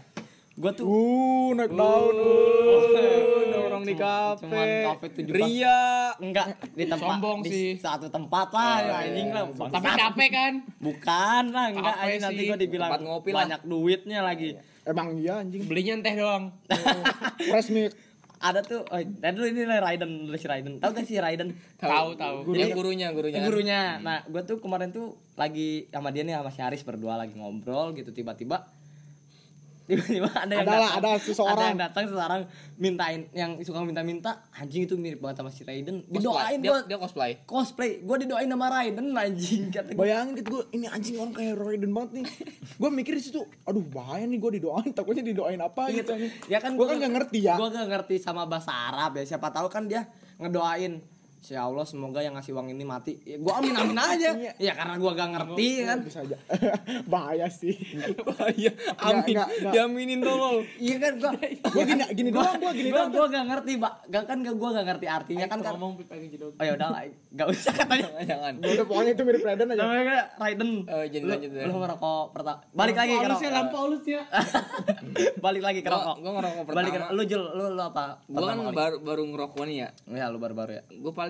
Gua 0.52 0.70
tuh 0.72 0.84
Uh, 0.84 1.54
naik 1.54 1.70
daun. 1.70 2.14
Nongkrong 3.46 3.84
di 3.84 3.94
kafe. 3.94 4.42
cuman 4.42 4.66
kafe 4.88 5.06
tujuh 5.14 5.32
pas. 5.32 5.46
Ria. 5.46 5.80
enggak 6.18 6.46
di 6.70 6.84
tempat 6.84 7.06
Sombong 7.14 7.38
di 7.40 7.50
sih. 7.50 7.68
satu 7.76 8.06
tempat 8.08 8.48
lah 8.50 8.74
ya, 8.78 8.94
anjing 9.04 9.28
lah. 9.30 9.42
Tapi 9.46 9.70
Bangsat. 9.70 9.96
capek 10.02 10.28
kan? 10.30 10.52
Bukan 10.76 11.42
lah, 11.50 11.64
enggak 11.70 11.84
Kafe 11.94 12.02
anjing 12.02 12.20
nanti 12.20 12.42
gua 12.44 12.58
dibilang 12.58 12.90
Tempat 12.90 13.02
ngopi 13.06 13.30
banyak 13.30 13.60
duitnya 13.62 14.18
lagi. 14.20 14.50
Emang 14.82 15.14
iya 15.14 15.38
anjing. 15.38 15.62
Belinya 15.64 15.94
teh 16.00 16.14
doang. 16.14 16.44
Fresh 17.46 17.70
milk. 17.70 17.92
Ada 18.40 18.64
tuh, 18.64 18.80
oh, 18.88 19.00
dan 19.20 19.36
dulu 19.36 19.52
ini 19.52 19.68
lah 19.68 19.84
Raiden, 19.84 20.24
dulu 20.24 20.36
si 20.40 20.48
Raiden. 20.48 20.80
Tahu 20.80 20.96
gak 20.96 21.04
sih 21.04 21.20
Raiden? 21.20 21.52
Tahu 21.76 22.16
tahu. 22.16 22.56
Yang 22.56 22.72
gurunya, 22.72 23.12
gurunya. 23.12 23.36
Yang 23.36 23.46
gurunya. 23.52 23.80
Nah, 24.00 24.24
gua 24.32 24.40
tuh 24.48 24.64
kemarin 24.64 24.88
tuh 24.96 25.20
lagi 25.36 25.92
sama 25.92 26.08
dia 26.08 26.24
nih 26.24 26.40
sama 26.40 26.48
si 26.48 26.60
Aris 26.64 26.80
berdua 26.80 27.20
lagi 27.20 27.36
ngobrol 27.36 27.92
gitu 27.92 28.16
tiba-tiba 28.16 28.64
tiba-tiba 29.90 30.30
ada 30.30 30.52
yang 30.52 30.62
Adalah, 30.62 30.90
datang, 30.92 31.02
ada 31.02 31.10
seseorang. 31.18 31.52
ada 31.52 31.64
yang 31.66 31.80
datang 31.80 32.04
seseorang 32.06 32.40
mintain 32.76 33.20
yang 33.32 33.50
suka 33.60 33.82
minta-minta 33.82 34.30
anjing 34.52 34.82
itu 34.84 34.94
mirip 34.94 35.18
banget 35.18 35.36
sama 35.38 35.50
si 35.50 35.62
Raiden 35.62 36.06
didoain 36.06 36.58
Dia, 36.58 36.70
gua 36.70 36.78
dia 36.84 36.96
cosplay. 36.96 37.32
cosplay 37.42 37.90
gua 38.00 38.16
didoain 38.16 38.46
sama 38.46 38.66
Raiden 38.66 39.10
anjing 39.10 39.68
kata 39.68 39.92
gua 39.92 40.00
Bayangin 40.00 40.32
gitu 40.34 40.48
gue 40.50 40.62
ini 40.72 40.86
anjing 40.86 41.14
orang 41.16 41.32
kayak 41.32 41.54
Raiden 41.54 41.90
banget 41.90 42.10
nih. 42.12 42.24
Gue 42.72 42.88
mikir 42.88 43.12
di 43.12 43.22
situ, 43.22 43.40
aduh 43.62 43.84
bahaya 43.84 44.24
nih 44.24 44.38
gue 44.38 44.50
didoain, 44.56 44.90
takutnya 44.90 45.20
didoain 45.20 45.58
apa 45.58 45.86
Iya, 45.86 46.00
gitu 46.00 46.10
anjing. 46.14 46.32
ya 46.46 46.58
kan 46.58 46.72
gue 46.72 46.86
kan 46.86 46.96
gak 46.96 47.12
ngerti 47.12 47.38
ya. 47.42 47.54
Gua 47.58 47.68
gak 47.68 47.88
ngerti 47.88 48.14
sama 48.16 48.46
bahasa 48.46 48.70
Arab 48.70 49.18
ya. 49.18 49.24
Siapa 49.26 49.50
tahu 49.50 49.66
kan 49.66 49.84
dia 49.84 50.06
ngedoain 50.38 51.02
Ya 51.42 51.64
Allah 51.64 51.82
semoga 51.82 52.20
yang 52.20 52.32
ngasih 52.32 52.52
uang 52.52 52.68
ini 52.68 52.84
mati. 52.84 53.16
Ya, 53.22 53.36
gua 53.36 53.58
amin 53.58 53.72
amin 53.72 53.96
aja. 53.96 54.30
Iya. 54.36 54.52
ya 54.60 54.72
karena 54.74 54.94
gua 54.94 55.12
gak 55.14 55.30
ngerti 55.30 55.68
kan. 55.82 55.98
Bisa 56.00 56.20
aja. 56.20 56.36
bahaya 57.12 57.48
sih. 57.48 57.72
Bahaya. 58.28 58.70
Amin. 59.00 59.34
Nggak, 59.34 59.48
nggak. 59.58 59.72
Diaminin 59.72 60.20
tolol. 60.20 60.56
Iya 60.76 60.96
kan 60.98 61.12
gua 61.16 61.32
Gue 61.40 61.84
gini 61.84 62.02
gini 62.12 62.30
doang, 62.30 62.54
gue 62.56 62.72
gini 62.72 62.90
doang. 62.90 63.08
gua 63.08 63.26
gak 63.26 63.44
ngerti, 63.46 63.72
Pak. 63.76 63.92
Gak 64.06 64.24
kan 64.26 64.36
gak 64.40 64.54
gua 64.54 64.68
gak 64.74 64.86
ngerti 64.86 65.06
artinya 65.06 65.46
kan 65.46 65.58
kan. 65.58 65.72
ngomong 65.74 65.92
pengen 66.02 66.28
jedot. 66.28 66.52
Oh 66.52 66.62
ya 66.62 66.72
udah 66.74 66.88
lah, 66.88 67.02
gak 67.08 67.48
usah 67.48 67.72
katanya. 67.74 68.08
Jangan. 68.22 68.52
Udah 68.60 68.84
pokoknya 68.84 69.10
itu 69.10 69.22
mirip 69.22 69.40
Raiden 69.40 69.66
aja. 69.66 69.80
Namanya 69.80 70.24
Raiden. 70.36 70.70
Oh, 70.84 71.04
jadi 71.04 71.24
lanjut 71.24 71.50
ya. 71.50 71.64
Lu 71.64 71.74
ngerokok 71.78 72.24
pertama. 72.30 72.58
Balik 72.70 72.96
lagi 72.96 73.12
ke 73.12 73.18
Halusnya 73.20 73.48
rokok. 73.48 73.56
lampu 73.56 73.76
halusnya. 73.78 74.20
Balik 75.38 75.62
lagi 75.62 75.80
ke 75.80 75.88
rokok. 75.88 76.16
gua 76.20 76.32
ngerokok 76.36 76.62
Balik 76.68 76.92
pertama. 76.92 77.16
lu 77.16 77.22
Jul, 77.24 77.42
lu 77.50 77.64
lu 77.70 77.82
apa? 77.82 78.04
Gua 78.26 78.44
kan 78.44 78.56
baru 78.70 78.96
baru 79.00 79.22
ngerokok 79.26 79.62
nih 79.64 79.76
ya. 79.78 79.88
Ya 80.10 80.26
lu 80.26 80.38
baru-baru 80.38 80.72
ya. 80.72 80.82
Gue 80.90 81.12
paling 81.12 81.29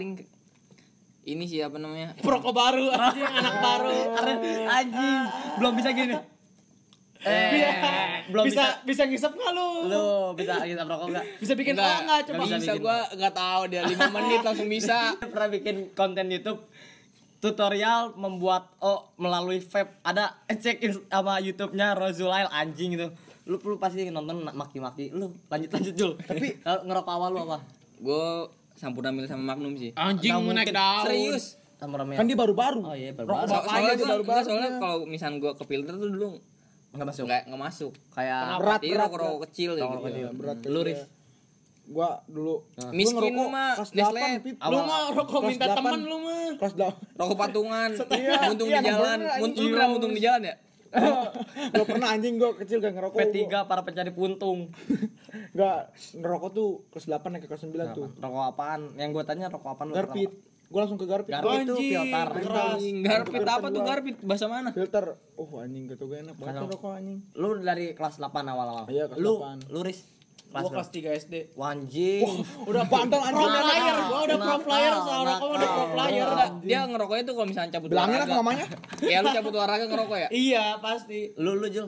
ini 1.23 1.45
sih 1.45 1.61
apa 1.61 1.77
namanya? 1.77 2.17
Perokok 2.19 2.51
baru 2.51 2.89
anjing 2.89 3.23
anak 3.23 3.55
baru. 3.61 3.91
Anjing 4.77 5.19
belum 5.57 5.73
bisa 5.77 5.91
gini. 5.93 6.17
Eh, 7.21 8.25
belum 8.33 8.49
bisa. 8.49 8.81
bisa 8.81 9.05
bisa 9.05 9.05
ngisep 9.05 9.33
nggak 9.37 9.53
lu? 9.53 9.69
Lu 9.87 10.09
bisa 10.33 10.65
kita 10.65 10.89
rokok 10.89 11.13
enggak? 11.13 11.25
Bisa 11.37 11.53
bikin 11.53 11.77
Enggak, 11.77 11.85
oh 11.87 12.01
enggak 12.01 12.21
coba. 12.23 12.33
nggak 12.33 12.49
bisa, 12.49 12.57
bisa 12.57 12.73
bikin. 12.73 12.81
gua 12.81 12.97
enggak 13.13 13.35
tahu 13.37 13.63
dia 13.69 13.81
5 13.85 13.93
menit 14.17 14.41
langsung 14.41 14.69
bisa. 14.69 14.99
pernah 15.21 15.49
bikin 15.49 15.77
konten 15.93 16.27
YouTube 16.27 16.61
tutorial 17.39 18.17
membuat 18.17 18.73
oh 18.79 19.13
melalui 19.17 19.61
vape 19.61 20.01
ada 20.01 20.37
cek 20.47 20.77
ins- 20.81 21.05
sama 21.09 21.41
YouTube-nya 21.41 21.93
Rozulail 21.93 22.49
anjing 22.49 22.97
itu 22.97 23.09
lu 23.45 23.57
lu 23.59 23.77
pasti 23.77 24.05
nonton 24.07 24.45
maki-maki 24.47 25.09
lu 25.09 25.33
lanjut 25.49 25.73
lanjut 25.73 25.95
Jul 25.95 26.13
tapi 26.21 26.61
ngerokok 26.61 27.09
awal 27.11 27.31
lu 27.33 27.41
apa 27.43 27.59
Gue 27.97 28.49
Sampurnamil 28.81 29.29
sama 29.29 29.45
Magnum 29.47 29.77
sih. 29.77 29.93
Anjing 29.93 30.33
Nggak 30.33 30.41
mau 30.43 30.53
naik 30.55 30.73
daun. 30.73 31.05
Serius. 31.05 31.45
sama 31.77 31.97
ramen 31.97 32.13
Kan 32.13 32.25
dia 32.25 32.35
baru-baru. 32.35 32.81
oh 32.83 32.93
iya 32.93 33.09
Rokok 33.11 33.25
baru 33.27 33.41
So- 33.43 33.53
bapaknya 33.55 33.69
soalnya 33.71 33.95
gua, 33.95 34.05
baru-baru. 34.07 34.21
enggak, 34.27 34.45
soalnya 34.47 34.71
kalau 34.79 34.97
misalnya 35.07 35.37
gua 35.39 35.53
ke 35.55 35.65
filter 35.65 35.95
tuh 35.95 36.11
dulu 36.11 36.29
nggak 36.91 37.07
masuk 37.07 37.25
enggak 37.25 37.43
enggak 37.47 37.63
masuk. 37.63 37.93
kayak 38.11 38.41
Berat, 38.59 38.73
Jadi 38.75 38.89
berat, 38.91 39.01
rokok-rokok 39.03 39.41
kecil 39.43 39.71
Rokok 39.71 39.85
gitu. 39.87 40.01
kecil. 40.07 40.29
berat 40.35 40.59
lu 40.67 40.81
Riz 40.83 41.03
Gua 41.87 42.09
dulu. 42.25 42.55
gua 42.71 42.91
Miskin 42.93 43.17
ngerokok 43.19 43.49
mah, 43.51 43.71
Nestle. 43.75 44.21
8, 44.23 44.45
Pip. 44.45 44.57
Lu 44.63 44.79
mah 44.81 45.01
rokok 45.11 45.41
minta 45.43 45.67
temen 45.67 46.01
lu 46.03 46.17
mah. 46.21 46.49
Kelas 46.55 46.75
8. 46.77 47.19
Rokok 47.19 47.37
patungan. 47.39 47.91
Iya, 48.13 48.33
iya, 48.47 48.79
di 48.79 48.87
jalan. 48.87 49.19
Muntung 49.41 49.67
pernah 49.67 49.89
muntung 49.89 50.13
di 50.13 50.21
jalan 50.21 50.41
ya? 50.45 50.55
Gak 51.73 51.87
pernah 51.87 52.09
anjing 52.11 52.35
gua 52.35 52.53
kecil 52.53 52.79
gak 52.79 52.93
ngerokok. 52.93 53.17
P3 53.17 53.37
para 53.65 53.81
pencari 53.81 54.11
puntung 54.11 54.75
Gak 55.59 55.79
ngerokok 56.15 56.51
tuh 56.51 56.69
kelas 56.89 57.07
8 57.07 57.27
naik 57.29 57.43
ke 57.43 57.49
kelas 57.49 57.63
9 57.65 57.75
tuh. 57.93 58.07
rokok 58.13 58.45
apaan 58.49 58.91
yang 58.95 59.11
gue 59.11 59.23
tanya 59.23 59.47
rokok 59.47 59.71
apaan 59.71 59.89
lu 59.89 59.95
Garpit. 59.95 60.31
Gua 60.67 60.87
langsung 60.87 60.97
ke 60.97 61.07
Garpit. 61.07 61.31
Garpit 61.33 61.57
itu 61.61 61.75
Anjing, 61.75 61.91
filter 61.93 62.29
keras. 62.37 62.81
Garpit 63.01 63.43
apa 63.45 63.67
tuh 63.69 63.83
garpit? 63.83 64.17
Bahasa 64.21 64.47
mana? 64.47 64.69
Filter. 64.71 65.05
Oh 65.35 65.51
anjing 65.57 65.85
gitu 65.87 66.05
gue 66.05 66.19
enak 66.21 66.35
banget 66.35 66.55
Kalau- 66.55 66.63
tuh 66.65 66.75
rokok 66.75 66.93
anjing. 66.93 67.19
lu 67.35 67.49
dari 67.59 67.87
kelas 67.93 68.19
8 68.19 68.31
awal-awal 68.45 68.85
Iya, 68.87 69.05
kelas 69.07 69.19
lu 69.19 69.33
8. 69.37 69.71
lu 69.71 69.81
Riz 70.51 70.61
Gua 70.61 70.71
kelas 70.73 70.91
3 70.91 71.15
SD. 71.17 71.35
Wanjing. 71.55 72.27
Udah 72.65 72.83
Pro 72.85 72.99
anjing. 73.01 73.23
player, 73.31 73.97
gua 74.03 74.21
udah 74.21 74.39
pro 74.41 74.57
player 74.61 74.93
soal 74.99 75.23
rokok 75.25 75.49
udah 75.53 75.69
pro 75.69 75.85
player. 75.93 76.27
Udah, 76.27 76.49
dia 76.61 76.81
ngerokoknya 76.85 77.23
tuh 77.23 77.35
kalau 77.35 77.47
misalnya 77.47 77.71
cabut 77.73 77.89
Bilangin 77.89 78.11
lah 78.11 78.19
olahraga. 78.19 78.33
ke 78.33 78.41
mamanya. 78.41 78.67
Ya 79.05 79.19
lu 79.19 79.29
cabut 79.31 79.53
olahraga 79.53 79.85
ngerokok 79.87 80.19
ya? 80.19 80.29
Iya, 80.29 80.65
pasti. 80.79 81.21
Lu 81.37 81.55
lu 81.55 81.67
Jul. 81.69 81.87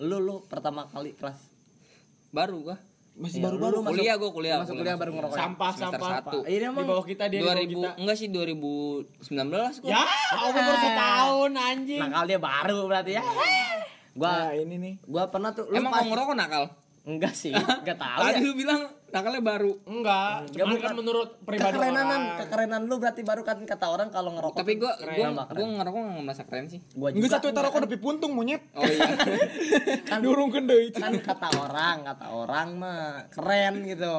Lu 0.00 0.16
lu 0.18 0.42
pertama 0.44 0.84
kali 0.84 1.12
kelas 1.12 1.38
Baru 2.30 2.64
gua. 2.64 2.76
Masih 3.12 3.36
Iya, 3.36 3.44
baru-baru. 3.44 3.76
masuk- 3.78 3.90
Kuliah 3.92 4.14
gua 4.16 4.30
kuliah. 4.32 4.56
masuk 4.58 4.74
kuliah 4.76 4.96
baru 4.96 5.10
ngerokok. 5.12 5.34
ya? 5.34 5.40
Sampah, 5.40 5.72
sampah. 5.72 6.10
satu. 6.16 6.38
Ini 6.42 6.56
Di 6.56 6.64
emang 6.64 6.84
bawah 6.84 7.04
kita 7.04 7.24
dia 7.26 7.32
di 7.32 7.38
bawah 7.40 7.56
2000 7.56 7.70
kita. 7.76 7.90
enggak 7.96 8.16
sih 8.16 8.28
2019 8.28 9.74
kok. 9.76 9.86
Ya, 9.86 10.02
aku 10.32 10.48
baru 10.52 10.76
setahun 10.80 11.50
anjing. 11.52 12.00
nakal 12.00 12.24
dia 12.24 12.38
baru 12.38 12.78
berarti 12.84 13.12
ya. 13.12 13.22
Gua 14.12 14.26
Nah, 14.26 14.50
ini 14.52 14.74
nih. 14.76 14.94
gua 15.04 15.22
pernah 15.28 15.50
tuh 15.52 15.64
lu 15.64 15.74
Emang 15.76 15.94
ngerokok 16.02 16.34
nakal? 16.34 16.64
Enggak 17.04 17.32
sih, 17.32 17.52
enggak 17.82 17.96
tahu 17.96 18.20
Tadi 18.20 18.38
ya. 18.38 18.44
lu 18.44 18.52
bilang 18.52 18.80
nakalnya 19.10 19.42
baru. 19.42 19.72
Enggak, 19.88 20.52
cuman 20.54 20.70
bukan. 20.70 20.84
kan 20.86 20.94
menurut 20.94 21.28
pribadi 21.42 21.66
Kekerenan, 21.74 22.06
orang. 22.06 22.22
kekerenan 22.38 22.82
lu 22.86 22.96
berarti 23.02 23.22
baru 23.26 23.42
kan 23.42 23.58
kata 23.66 23.86
orang 23.90 24.08
kalau 24.14 24.30
ngerokok. 24.36 24.58
Tapi 24.60 24.72
gua 24.78 24.92
tuh 24.94 25.06
gua 25.10 25.44
keren. 25.48 25.56
gua 25.58 25.66
ngerokok 25.82 26.00
enggak 26.06 26.22
merasa 26.22 26.42
keren 26.46 26.66
sih. 26.70 26.80
gua 26.94 27.08
Enggak 27.10 27.30
satu 27.34 27.46
enggak 27.50 27.64
rokok 27.66 27.80
tapi 27.88 27.96
puntung 27.98 28.32
monyet. 28.36 28.62
Oh 28.76 28.84
iya. 28.86 29.10
kan, 30.10 30.18
Diurungkeun 30.22 30.64
deui. 30.68 30.94
kan 30.94 31.12
kata 31.18 31.48
orang, 31.58 31.96
kata 32.06 32.26
orang 32.30 32.68
mah 32.78 33.26
keren 33.34 33.74
gitu. 33.82 34.14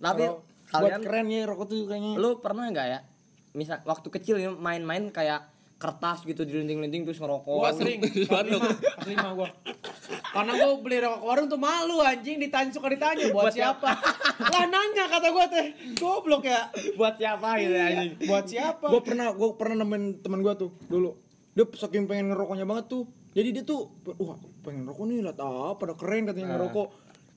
Tapi 0.00 0.24
buat 0.26 0.40
kalian 0.72 1.00
keren 1.04 1.26
ya 1.28 1.44
rokok 1.44 1.66
tuh 1.68 1.80
kayaknya. 1.84 2.16
lu 2.16 2.40
pernah 2.40 2.64
nggak 2.72 2.86
ya? 2.88 2.98
Misal 3.52 3.84
waktu 3.84 4.08
kecil 4.08 4.40
ya 4.40 4.48
main-main 4.48 5.12
kayak 5.12 5.52
kertas 5.76 6.22
gitu 6.22 6.46
dilinting-linting 6.46 7.04
terus 7.04 7.18
ngerokok. 7.18 7.52
Gua 7.58 7.74
sering 7.74 8.00
kelas 8.00 8.46
kelas 8.48 9.04
lima 9.04 9.28
gua. 9.36 9.50
Karena 10.08 10.52
gua 10.58 10.74
beli 10.82 10.98
rokok 10.98 11.22
warung 11.22 11.46
tuh 11.46 11.60
malu 11.60 12.02
anjing 12.02 12.42
ditanya 12.42 12.70
suka 12.74 12.90
ditanya 12.90 13.30
buat, 13.30 13.50
Buat 13.50 13.54
siapa? 13.54 13.88
siapa? 13.94 14.50
lah 14.50 14.64
nanya 14.66 15.04
kata 15.06 15.28
gua 15.30 15.46
teh. 15.46 15.66
Goblok 15.94 16.42
ya. 16.42 16.68
buat 16.98 17.14
siapa 17.14 17.48
gitu 17.62 17.74
ya 17.74 17.84
anjing. 17.86 18.12
Buat 18.26 18.44
siapa? 18.50 18.86
Gua 18.90 19.00
pernah 19.02 19.26
gua 19.30 19.48
pernah 19.54 19.86
nemenin 19.86 20.18
teman 20.18 20.42
gua 20.42 20.58
tuh 20.58 20.74
dulu. 20.90 21.14
Dia 21.54 21.64
saking 21.68 22.10
pengen 22.10 22.34
ngerokoknya 22.34 22.66
banget 22.66 22.90
tuh. 22.90 23.04
Jadi 23.32 23.48
dia 23.54 23.64
tuh 23.64 23.94
wah 24.18 24.36
pengen 24.66 24.84
rokok 24.84 25.04
nih 25.06 25.22
lihat 25.22 25.38
apa 25.38 25.78
pada 25.78 25.94
keren 25.94 26.26
katanya 26.26 26.58
ngerokok. 26.58 26.88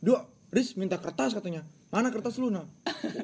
Dia 0.02 0.18
Riz 0.50 0.74
minta 0.80 0.98
kertas 0.98 1.36
katanya. 1.36 1.68
Mana 1.92 2.10
kertas 2.10 2.40
lu 2.42 2.50
nah? 2.50 2.66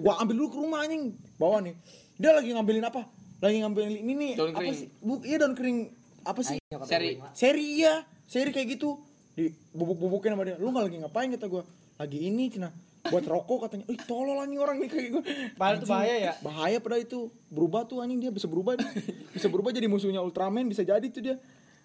Gua 0.04 0.20
ambil 0.22 0.38
dulu 0.38 0.50
ke 0.54 0.58
rumah 0.62 0.86
anjing. 0.86 1.16
Bawa 1.40 1.64
nih. 1.64 1.76
Dia 2.22 2.38
lagi 2.38 2.54
ngambilin 2.54 2.86
apa? 2.86 3.10
Lagi 3.42 3.58
ngambilin 3.66 3.96
ini 4.06 4.14
nih. 4.14 4.32
Daun 4.38 4.54
apa 4.54 4.62
kering. 4.62 4.78
sih? 4.78 4.88
Bu, 5.02 5.14
iya 5.26 5.38
daun 5.42 5.58
kering. 5.58 5.78
Apa 6.22 6.42
sih? 6.46 6.62
Seri. 6.86 7.18
Seri 7.34 7.66
iya, 7.82 8.06
seri 8.30 8.54
kayak 8.54 8.78
gitu. 8.78 9.02
Di 9.32 9.44
bubuk-bubukin 9.72 10.34
sama 10.34 10.44
dia. 10.44 10.56
Lu 10.58 10.70
nggak 10.70 10.86
lagi 10.88 10.98
ngapain 11.00 11.30
kata 11.32 11.48
gua? 11.48 11.64
Lagi 11.98 12.18
ini 12.20 12.50
cina 12.50 12.70
buat 13.02 13.26
rokok 13.26 13.66
katanya. 13.66 13.86
Ih, 13.90 13.98
tolol 14.06 14.38
anjing 14.38 14.58
orang 14.58 14.78
nih 14.78 14.90
kayak 14.90 15.10
gua. 15.12 15.24
Padahal 15.56 15.74
itu 15.74 15.82
Anjing, 15.82 15.92
bahaya 15.92 16.16
ya? 16.18 16.34
Bahaya 16.40 16.78
padahal 16.78 17.02
itu. 17.02 17.20
Berubah 17.50 17.82
tuh 17.86 17.98
anjing 18.00 18.20
dia 18.20 18.30
bisa 18.30 18.46
berubah. 18.46 18.78
dia. 18.78 18.86
bisa 19.32 19.48
berubah 19.48 19.72
jadi 19.72 19.88
musuhnya 19.88 20.22
Ultraman 20.22 20.66
bisa 20.66 20.82
jadi 20.82 21.04
tuh 21.08 21.22
dia. 21.22 21.36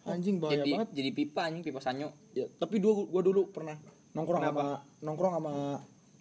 Anjing 0.05 0.39
bahaya 0.39 0.63
Jadi 0.63 0.71
banget. 0.73 0.89
jadi 0.95 1.11
pipa 1.13 1.41
anjing, 1.45 1.63
pipa 1.63 1.81
sanyo. 1.81 2.15
Ya, 2.31 2.47
tapi 2.57 2.79
dua 2.79 3.05
gua 3.05 3.23
dulu 3.23 3.51
pernah 3.51 3.75
nongkrong 4.13 4.39
sama 4.41 4.63
nongkrong 5.03 5.35
sama 5.35 5.53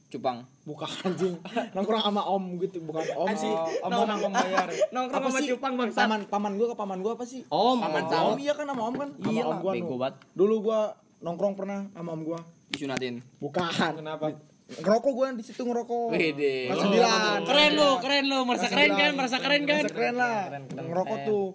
Cupang. 0.05 0.38
bukan 0.63 0.89
anjing. 1.03 1.36
nongkrong 1.70 2.01
sama 2.01 2.22
om 2.25 2.44
gitu, 2.58 2.82
bukan 2.82 3.03
om 3.13 3.29
sih. 3.36 3.51
Om 3.84 3.89
Bonang 3.91 4.20
pembayar. 4.22 4.67
Nongkrong 4.89 5.24
sama 5.27 5.38
sih? 5.38 5.48
cupang 5.51 5.74
bangsa. 5.75 5.98
Paman 6.01 6.22
paman 6.25 6.51
gua 6.55 6.67
ke 6.72 6.77
paman 6.77 7.00
gua 7.00 7.13
apa 7.13 7.25
sih? 7.27 7.41
Om, 7.46 7.77
Paman 7.77 8.03
om. 8.08 8.38
iya 8.39 8.53
kan 8.55 8.65
sama 8.65 8.82
om 8.86 8.96
kan? 8.96 9.10
Iya 9.22 9.44
om 9.44 9.58
gua 9.60 9.72
bego 9.75 9.86
nu. 9.91 10.01
banget. 10.01 10.15
Dulu 10.34 10.55
gua 10.65 10.79
nongkrong 11.25 11.58
pernah 11.58 11.89
sama 11.89 12.13
om 12.13 12.22
gua. 12.22 12.39
Disunatin. 12.70 13.25
Bukan. 13.41 13.65
Kenapa? 13.98 14.38
Ngerokok 14.65 15.12
gua 15.17 15.27
di 15.34 15.41
situ 15.41 15.65
ngerokok. 15.65 16.13
Wede. 16.13 16.70
Kelas 16.70 16.82
sembilan. 16.86 17.38
Keren 17.50 17.72
lu, 17.74 17.89
keren 17.98 18.24
lu, 18.29 18.39
merasa 18.46 18.67
keren 18.70 18.91
kan, 18.94 19.12
merasa 19.17 19.38
keren 19.41 19.63
kan. 19.65 19.84
Merasa 19.89 19.98
keren 19.98 20.15
lah. 20.17 20.38
Keren, 20.46 20.63
keren, 20.70 20.86
ngerokok 20.86 21.17
keren. 21.17 21.29
tuh. 21.29 21.48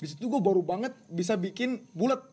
Di 0.00 0.06
situ 0.08 0.24
gua 0.32 0.40
baru 0.40 0.64
banget 0.64 0.92
bisa 1.12 1.36
bikin 1.36 1.84
bulat. 1.92 2.24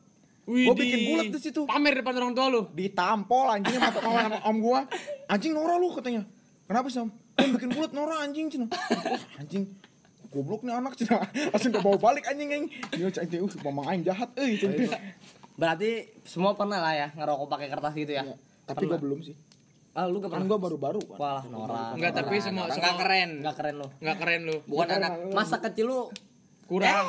Gua 0.48 0.75
bikin 0.78 1.00
bulat 1.12 1.25
di 1.36 1.40
situ. 1.44 1.68
Pamer 1.68 2.00
depan 2.00 2.16
orang 2.16 2.32
tua 2.32 2.48
lu. 2.48 2.62
Ditampol 2.72 3.52
anjing 3.52 3.75
sama 3.75 4.00
sama 4.00 4.20
sama 4.24 4.38
om 4.48 4.58
gua. 4.64 4.80
Anjing 5.28 5.52
Nora 5.52 5.75
lu 5.75 5.92
katanya. 5.92 6.24
Kenapa 6.64 6.88
sih 6.88 7.04
om? 7.04 7.12
Kan 7.36 7.52
bikin 7.52 7.75
bulat 7.75 7.92
Nora 7.92 8.24
anjing 8.24 8.48
cina. 8.48 8.72
Wah, 8.72 9.22
anjing 9.44 9.68
goblok 10.32 10.64
nih 10.68 10.75
anak 10.75 10.96
cina. 10.96 11.24
Langsung 11.52 11.75
bawa 11.80 11.98
balik 12.00 12.28
anjing 12.28 12.48
anjing. 12.52 12.72
Dia 12.92 13.08
anjing 13.08 13.40
uh 13.44 13.54
mamang 13.68 13.86
aing 13.92 14.04
jahat 14.04 14.32
euy 14.40 14.56
cina. 14.60 14.96
Berarti 15.56 15.90
semua 16.24 16.52
pernah 16.54 16.78
lah 16.78 16.94
ya 16.94 17.08
ngerokok 17.12 17.48
pakai 17.48 17.68
kertas 17.68 17.94
gitu 17.94 18.12
ya. 18.12 18.24
Iya, 18.24 18.36
Tapi 18.66 18.84
gua 18.86 19.00
belum 19.00 19.20
sih. 19.22 19.36
Ah, 19.96 20.04
lu 20.06 20.20
gak 20.20 20.28
Kan 20.28 20.44
pernah? 20.44 20.48
gua 20.50 20.60
baru-baru 20.62 21.02
kan. 21.06 21.18
Walah, 21.18 21.44
Nora. 21.48 21.96
Enggak, 21.96 22.12
tapi 22.14 22.36
semua 22.38 22.68
Enggak 22.68 22.78
semua 22.78 22.96
keren. 23.00 23.30
Enggak 23.40 23.56
keren 23.56 23.76
lu. 23.76 23.88
enggak 23.96 24.18
keren 24.20 24.42
lu. 24.44 24.56
Bukan 24.66 24.88
anak. 24.92 25.12
Masa 25.32 25.58
kecil 25.58 25.86
lu 25.88 26.00
Kurang. 26.66 27.06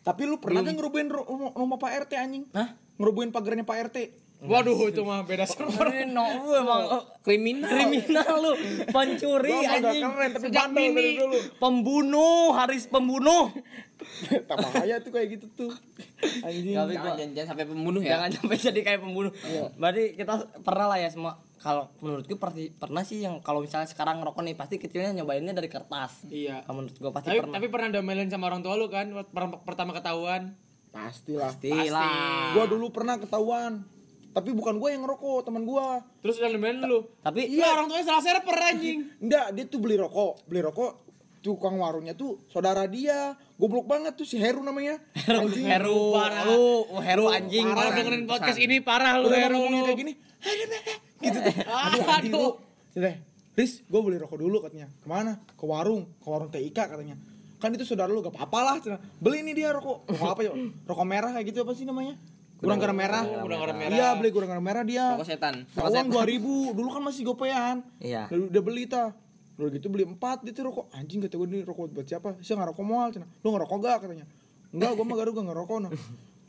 Tapi 0.00 0.22
lu 0.22 0.38
pernah 0.38 0.62
kan 0.62 0.72
ngerubuhin 0.72 1.06
ru- 1.06 1.26
rumah, 1.26 1.52
rumah 1.52 1.76
Pak 1.76 2.06
RT 2.06 2.12
anjing? 2.16 2.44
Hah? 2.50 2.74
Ngerubuhin 2.96 3.28
pagarnya 3.28 3.62
Pak 3.62 3.90
RT. 3.90 3.96
Waduh, 4.36 4.76
itu 4.86 5.00
mah 5.00 5.24
beda 5.24 5.44
server. 5.44 5.88
No, 6.06 6.28
emang 6.52 7.08
Kriminal. 7.24 7.72
kriminal 7.72 8.34
lu, 8.36 8.52
pencuri 8.86 9.48
anjing. 9.50 10.04
keren 10.04 10.30
tapi 10.30 10.44
Sejak 10.44 10.68
bandel 10.68 10.92
dari 10.92 11.02
dini. 11.08 11.18
dulu. 11.18 11.38
Pembunuh, 11.56 12.52
Haris 12.52 12.84
pembunuh. 12.84 13.48
Tak 14.44 14.60
bahaya 14.60 15.00
tuh 15.00 15.08
kayak 15.08 15.40
gitu 15.40 15.46
tuh. 15.56 15.72
Anjing. 16.44 16.76
Tapi 16.76 16.92
Jangan, 16.94 17.16
jangan, 17.16 17.28
jangan 17.32 17.48
sampai 17.50 17.64
pembunuh 17.64 18.00
ya. 18.00 18.10
Jangan 18.12 18.30
sampai 18.36 18.56
jadi 18.60 18.80
kayak 18.82 19.00
pembunuh. 19.00 19.32
Berarti 19.74 20.04
kita 20.12 20.32
pernah 20.60 20.86
lah 20.86 20.98
ya 21.00 21.08
semua. 21.08 21.32
Kalau 21.56 21.88
menurutku 21.98 22.36
pasti 22.36 22.68
pernah 22.70 23.00
sih 23.02 23.24
yang 23.24 23.40
kalau 23.40 23.64
misalnya 23.64 23.88
sekarang 23.88 24.20
ngerokok 24.20 24.42
nih 24.42 24.54
pasti 24.54 24.76
kecilnya 24.76 25.16
nyobainnya 25.16 25.50
dari 25.50 25.66
kertas. 25.66 26.28
Iya. 26.28 26.60
Kalau 26.62 26.84
menurut 26.84 26.92
gua 26.94 27.10
pasti 27.10 27.32
Tapi 27.32 27.40
pernah. 27.40 27.54
tapi 27.56 27.66
pernah 27.66 27.88
domelin 27.90 28.28
sama 28.28 28.44
orang 28.46 28.60
tua 28.60 28.76
lu 28.76 28.86
kan 28.86 29.08
pertama 29.64 29.90
ketahuan. 29.90 30.52
Pastilah. 30.92 31.50
Pastilah. 31.50 32.52
Gua 32.52 32.64
dulu 32.68 32.92
pernah 32.92 33.16
ketahuan. 33.16 33.80
Tapi 34.36 34.52
bukan 34.52 34.76
gua 34.76 34.92
yang 34.92 35.08
ngerokok, 35.08 35.48
teman 35.48 35.64
gua. 35.64 36.04
Terus 36.20 36.36
udah 36.36 36.50
domelin 36.52 36.84
lu. 36.84 37.08
Tapi 37.24 37.48
Iya, 37.48 37.72
orang 37.72 37.88
tuanya 37.88 38.04
salah 38.04 38.20
server 38.20 38.52
anjing. 38.52 38.98
Enggak, 39.24 39.46
dia 39.56 39.64
tuh 39.64 39.80
beli 39.80 39.96
rokok, 39.96 40.44
beli 40.44 40.60
rokok 40.60 40.92
tukang 41.40 41.78
warungnya 41.78 42.12
tuh 42.12 42.42
saudara 42.52 42.84
dia. 42.84 43.32
Goblok 43.56 43.86
banget 43.86 44.12
tuh 44.12 44.28
si 44.28 44.36
Heru 44.36 44.60
namanya. 44.60 45.00
Anjing. 45.30 45.64
Heru, 45.64 46.12
parah. 46.12 46.42
lu, 46.44 46.84
oh, 46.84 47.00
Heru 47.00 47.30
anjing. 47.30 47.64
Kalau 47.64 47.80
Parah. 47.80 47.96
dengerin 47.96 48.24
podcast 48.26 48.58
ini 48.58 48.76
parah 48.84 49.16
lu 49.16 49.30
Udah 49.30 49.40
Heru 49.40 49.56
ngomongnya 49.56 49.80
lu. 49.80 49.86
kayak 49.88 49.98
gini. 50.04 50.12
gitu 51.22 51.38
tuh. 51.40 51.54
Aduh, 51.86 52.02
anjing 52.04 52.34
lu. 52.34 52.50
Sudah. 52.92 53.14
Riz, 53.56 53.80
gue 53.80 54.00
beli 54.04 54.20
rokok 54.20 54.36
dulu 54.36 54.60
katanya. 54.60 54.92
Ke 55.00 55.08
mana? 55.08 55.40
Ke 55.56 55.64
warung, 55.64 56.04
ke 56.20 56.26
warung 56.28 56.52
TIK 56.52 56.76
katanya. 56.76 57.16
Kan 57.56 57.72
itu 57.72 57.88
saudara 57.88 58.12
lu 58.12 58.20
gak 58.20 58.36
apa-apa 58.36 58.58
lah. 58.60 58.76
Beli 59.16 59.40
nih 59.40 59.54
dia 59.56 59.68
rokok. 59.72 60.04
Rokok 60.12 60.28
apa 60.36 60.42
ya? 60.44 60.52
Rokok 60.84 61.06
merah 61.08 61.30
kayak 61.32 61.46
gitu 61.48 61.64
apa 61.64 61.72
sih 61.72 61.88
namanya? 61.88 62.20
Gurang 62.56 62.80
garam 62.80 62.96
merah. 62.96 63.24
Gurang 63.24 63.60
garam 63.60 63.76
merah. 63.76 63.96
Iya, 63.96 64.08
beli 64.16 64.30
gurang 64.32 64.50
garam 64.50 64.64
merah 64.64 64.82
dia. 64.82 65.12
Rokok 65.12 65.28
setan. 65.28 65.68
Nah, 65.76 65.92
uang 65.92 66.08
dua 66.08 66.24
ribu, 66.24 66.72
dulu 66.72 66.88
kan 66.88 67.02
masih 67.04 67.22
gopean. 67.28 67.84
Iya. 68.00 68.32
Udah, 68.32 68.48
udah 68.48 68.62
beli 68.64 68.84
ta. 68.88 69.12
Udah 69.56 69.72
gitu 69.72 69.88
beli 69.88 70.04
empat 70.04 70.44
gitu 70.44 70.64
rokok. 70.68 70.88
Anjing 70.92 71.24
kata 71.24 71.36
gue 71.36 71.48
ini 71.48 71.60
rokok 71.64 71.92
buat 71.92 72.04
siapa? 72.08 72.36
Saya 72.44 72.60
nggak 72.60 72.76
rokok 72.76 72.84
mual 72.84 73.08
cina. 73.12 73.26
Lu 73.44 73.56
rokok 73.56 73.78
gak 73.80 73.96
katanya? 74.04 74.28
Enggak, 74.72 74.90
gue 74.96 75.04
mah 75.04 75.16
garu 75.16 75.30
gak 75.32 75.46
ngerokok 75.48 75.78
nah. 75.80 75.92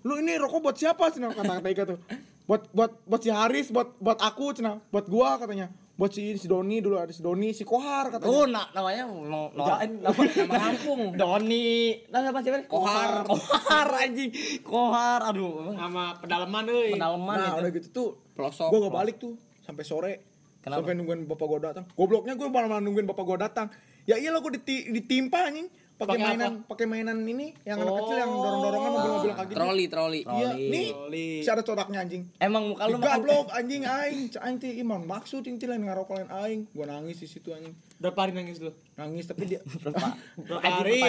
Lu 0.04 0.14
ini 0.20 0.34
rokok 0.36 0.60
buat 0.64 0.76
siapa 0.80 1.08
cina? 1.12 1.32
Kata 1.32 1.60
kata 1.60 1.68
Ika 1.72 1.84
tuh. 1.88 2.00
Buat 2.48 2.72
buat 2.72 2.92
buat 3.04 3.22
si 3.24 3.32
Haris, 3.32 3.68
buat 3.72 3.96
buat 4.00 4.20
aku 4.24 4.56
cina. 4.56 4.80
Buat 4.92 5.12
gua 5.12 5.36
katanya. 5.36 5.68
Buat 5.98 6.14
si, 6.14 6.38
si 6.38 6.46
Doni 6.46 6.78
dulu 6.78 7.02
ada 7.02 7.10
si 7.10 7.26
Doni, 7.26 7.58
si 7.58 7.66
Kohar 7.66 8.14
katanya. 8.14 8.30
Oh, 8.30 8.46
na 8.46 8.70
namanya 8.70 9.10
mau 9.10 9.50
Nora 9.50 9.82
ini 9.82 9.98
nama, 9.98 10.14
nama 10.14 10.54
kampung. 10.70 11.02
Doni. 11.26 11.70
Nama 12.14 12.30
apa 12.30 12.40
sih? 12.46 12.52
Kohar. 12.70 13.26
Kohar 13.26 13.90
anjing. 14.06 14.30
Kohar. 14.62 15.26
Aduh. 15.34 15.74
Sama 15.74 16.14
pedalaman 16.22 16.70
euy. 16.70 16.94
Pendalaman 16.94 17.36
nah, 17.42 17.50
itu. 17.50 17.58
udah 17.66 17.72
gitu 17.74 17.88
tuh. 17.90 18.10
Pelosok. 18.38 18.70
Gue 18.70 18.80
gak 18.86 18.94
balik 18.94 19.16
tuh 19.18 19.42
sampai 19.66 19.84
sore. 19.90 20.14
Kenapa? 20.62 20.86
Sampai 20.86 20.94
nungguin 21.02 21.26
bapak 21.26 21.46
gue 21.50 21.60
datang. 21.66 21.86
Gobloknya 21.98 22.38
gue 22.38 22.46
malah 22.46 22.70
malah 22.70 22.84
nungguin 22.86 23.10
bapak 23.10 23.26
gue 23.26 23.38
datang. 23.42 23.68
Ya 24.06 24.22
iyalah 24.22 24.38
gue 24.46 24.54
diti, 24.62 24.94
ditimpa 24.94 25.50
anjing. 25.50 25.66
Pakai 25.98 26.18
mainan, 26.22 26.62
pakai 26.62 26.86
mainan 26.86 27.18
ini 27.26 27.58
yang 27.66 27.82
anak 27.82 28.06
kecil 28.06 28.18
yang 28.22 28.30
dorong-dorongan 28.30 28.92
mobil-mobil 28.94 29.32
kayak 29.34 29.48
gitu. 29.50 29.58
Troli, 29.58 29.86
troli. 29.90 30.22
Iya, 30.22 30.50
nih. 30.54 30.90
Troli. 30.94 31.28
Si 31.42 31.50
ada 31.50 31.64
codaknya 31.66 32.00
anjing. 32.06 32.24
Emang 32.38 32.64
muka 32.70 32.86
lu 32.86 33.02
makan 33.02 33.10
Gablok 33.18 33.48
anjing 33.50 33.84
aing, 33.90 34.30
aing 34.30 34.58
teh 34.62 34.78
iman 34.86 35.02
maksud 35.10 35.42
inti 35.50 35.66
lain 35.66 35.82
ngarokok 35.90 36.22
lain 36.22 36.30
aing. 36.30 36.62
Gua 36.70 36.86
nangis 36.86 37.18
di 37.18 37.26
situ 37.26 37.50
anjing. 37.50 37.74
Berapa 37.98 38.30
hari 38.30 38.38
nangis 38.38 38.62
lu? 38.62 38.70
Nangis 38.94 39.26
tapi 39.26 39.50
dia 39.50 39.66
berapa? 39.82 40.14
Hari. 40.62 41.02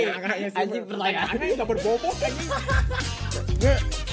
Anjing 0.56 0.84
pertanyaan. 0.88 1.28
Anjing 1.36 1.50
enggak 1.52 1.68
berbobot 1.68 2.16
anjing. 2.24 2.48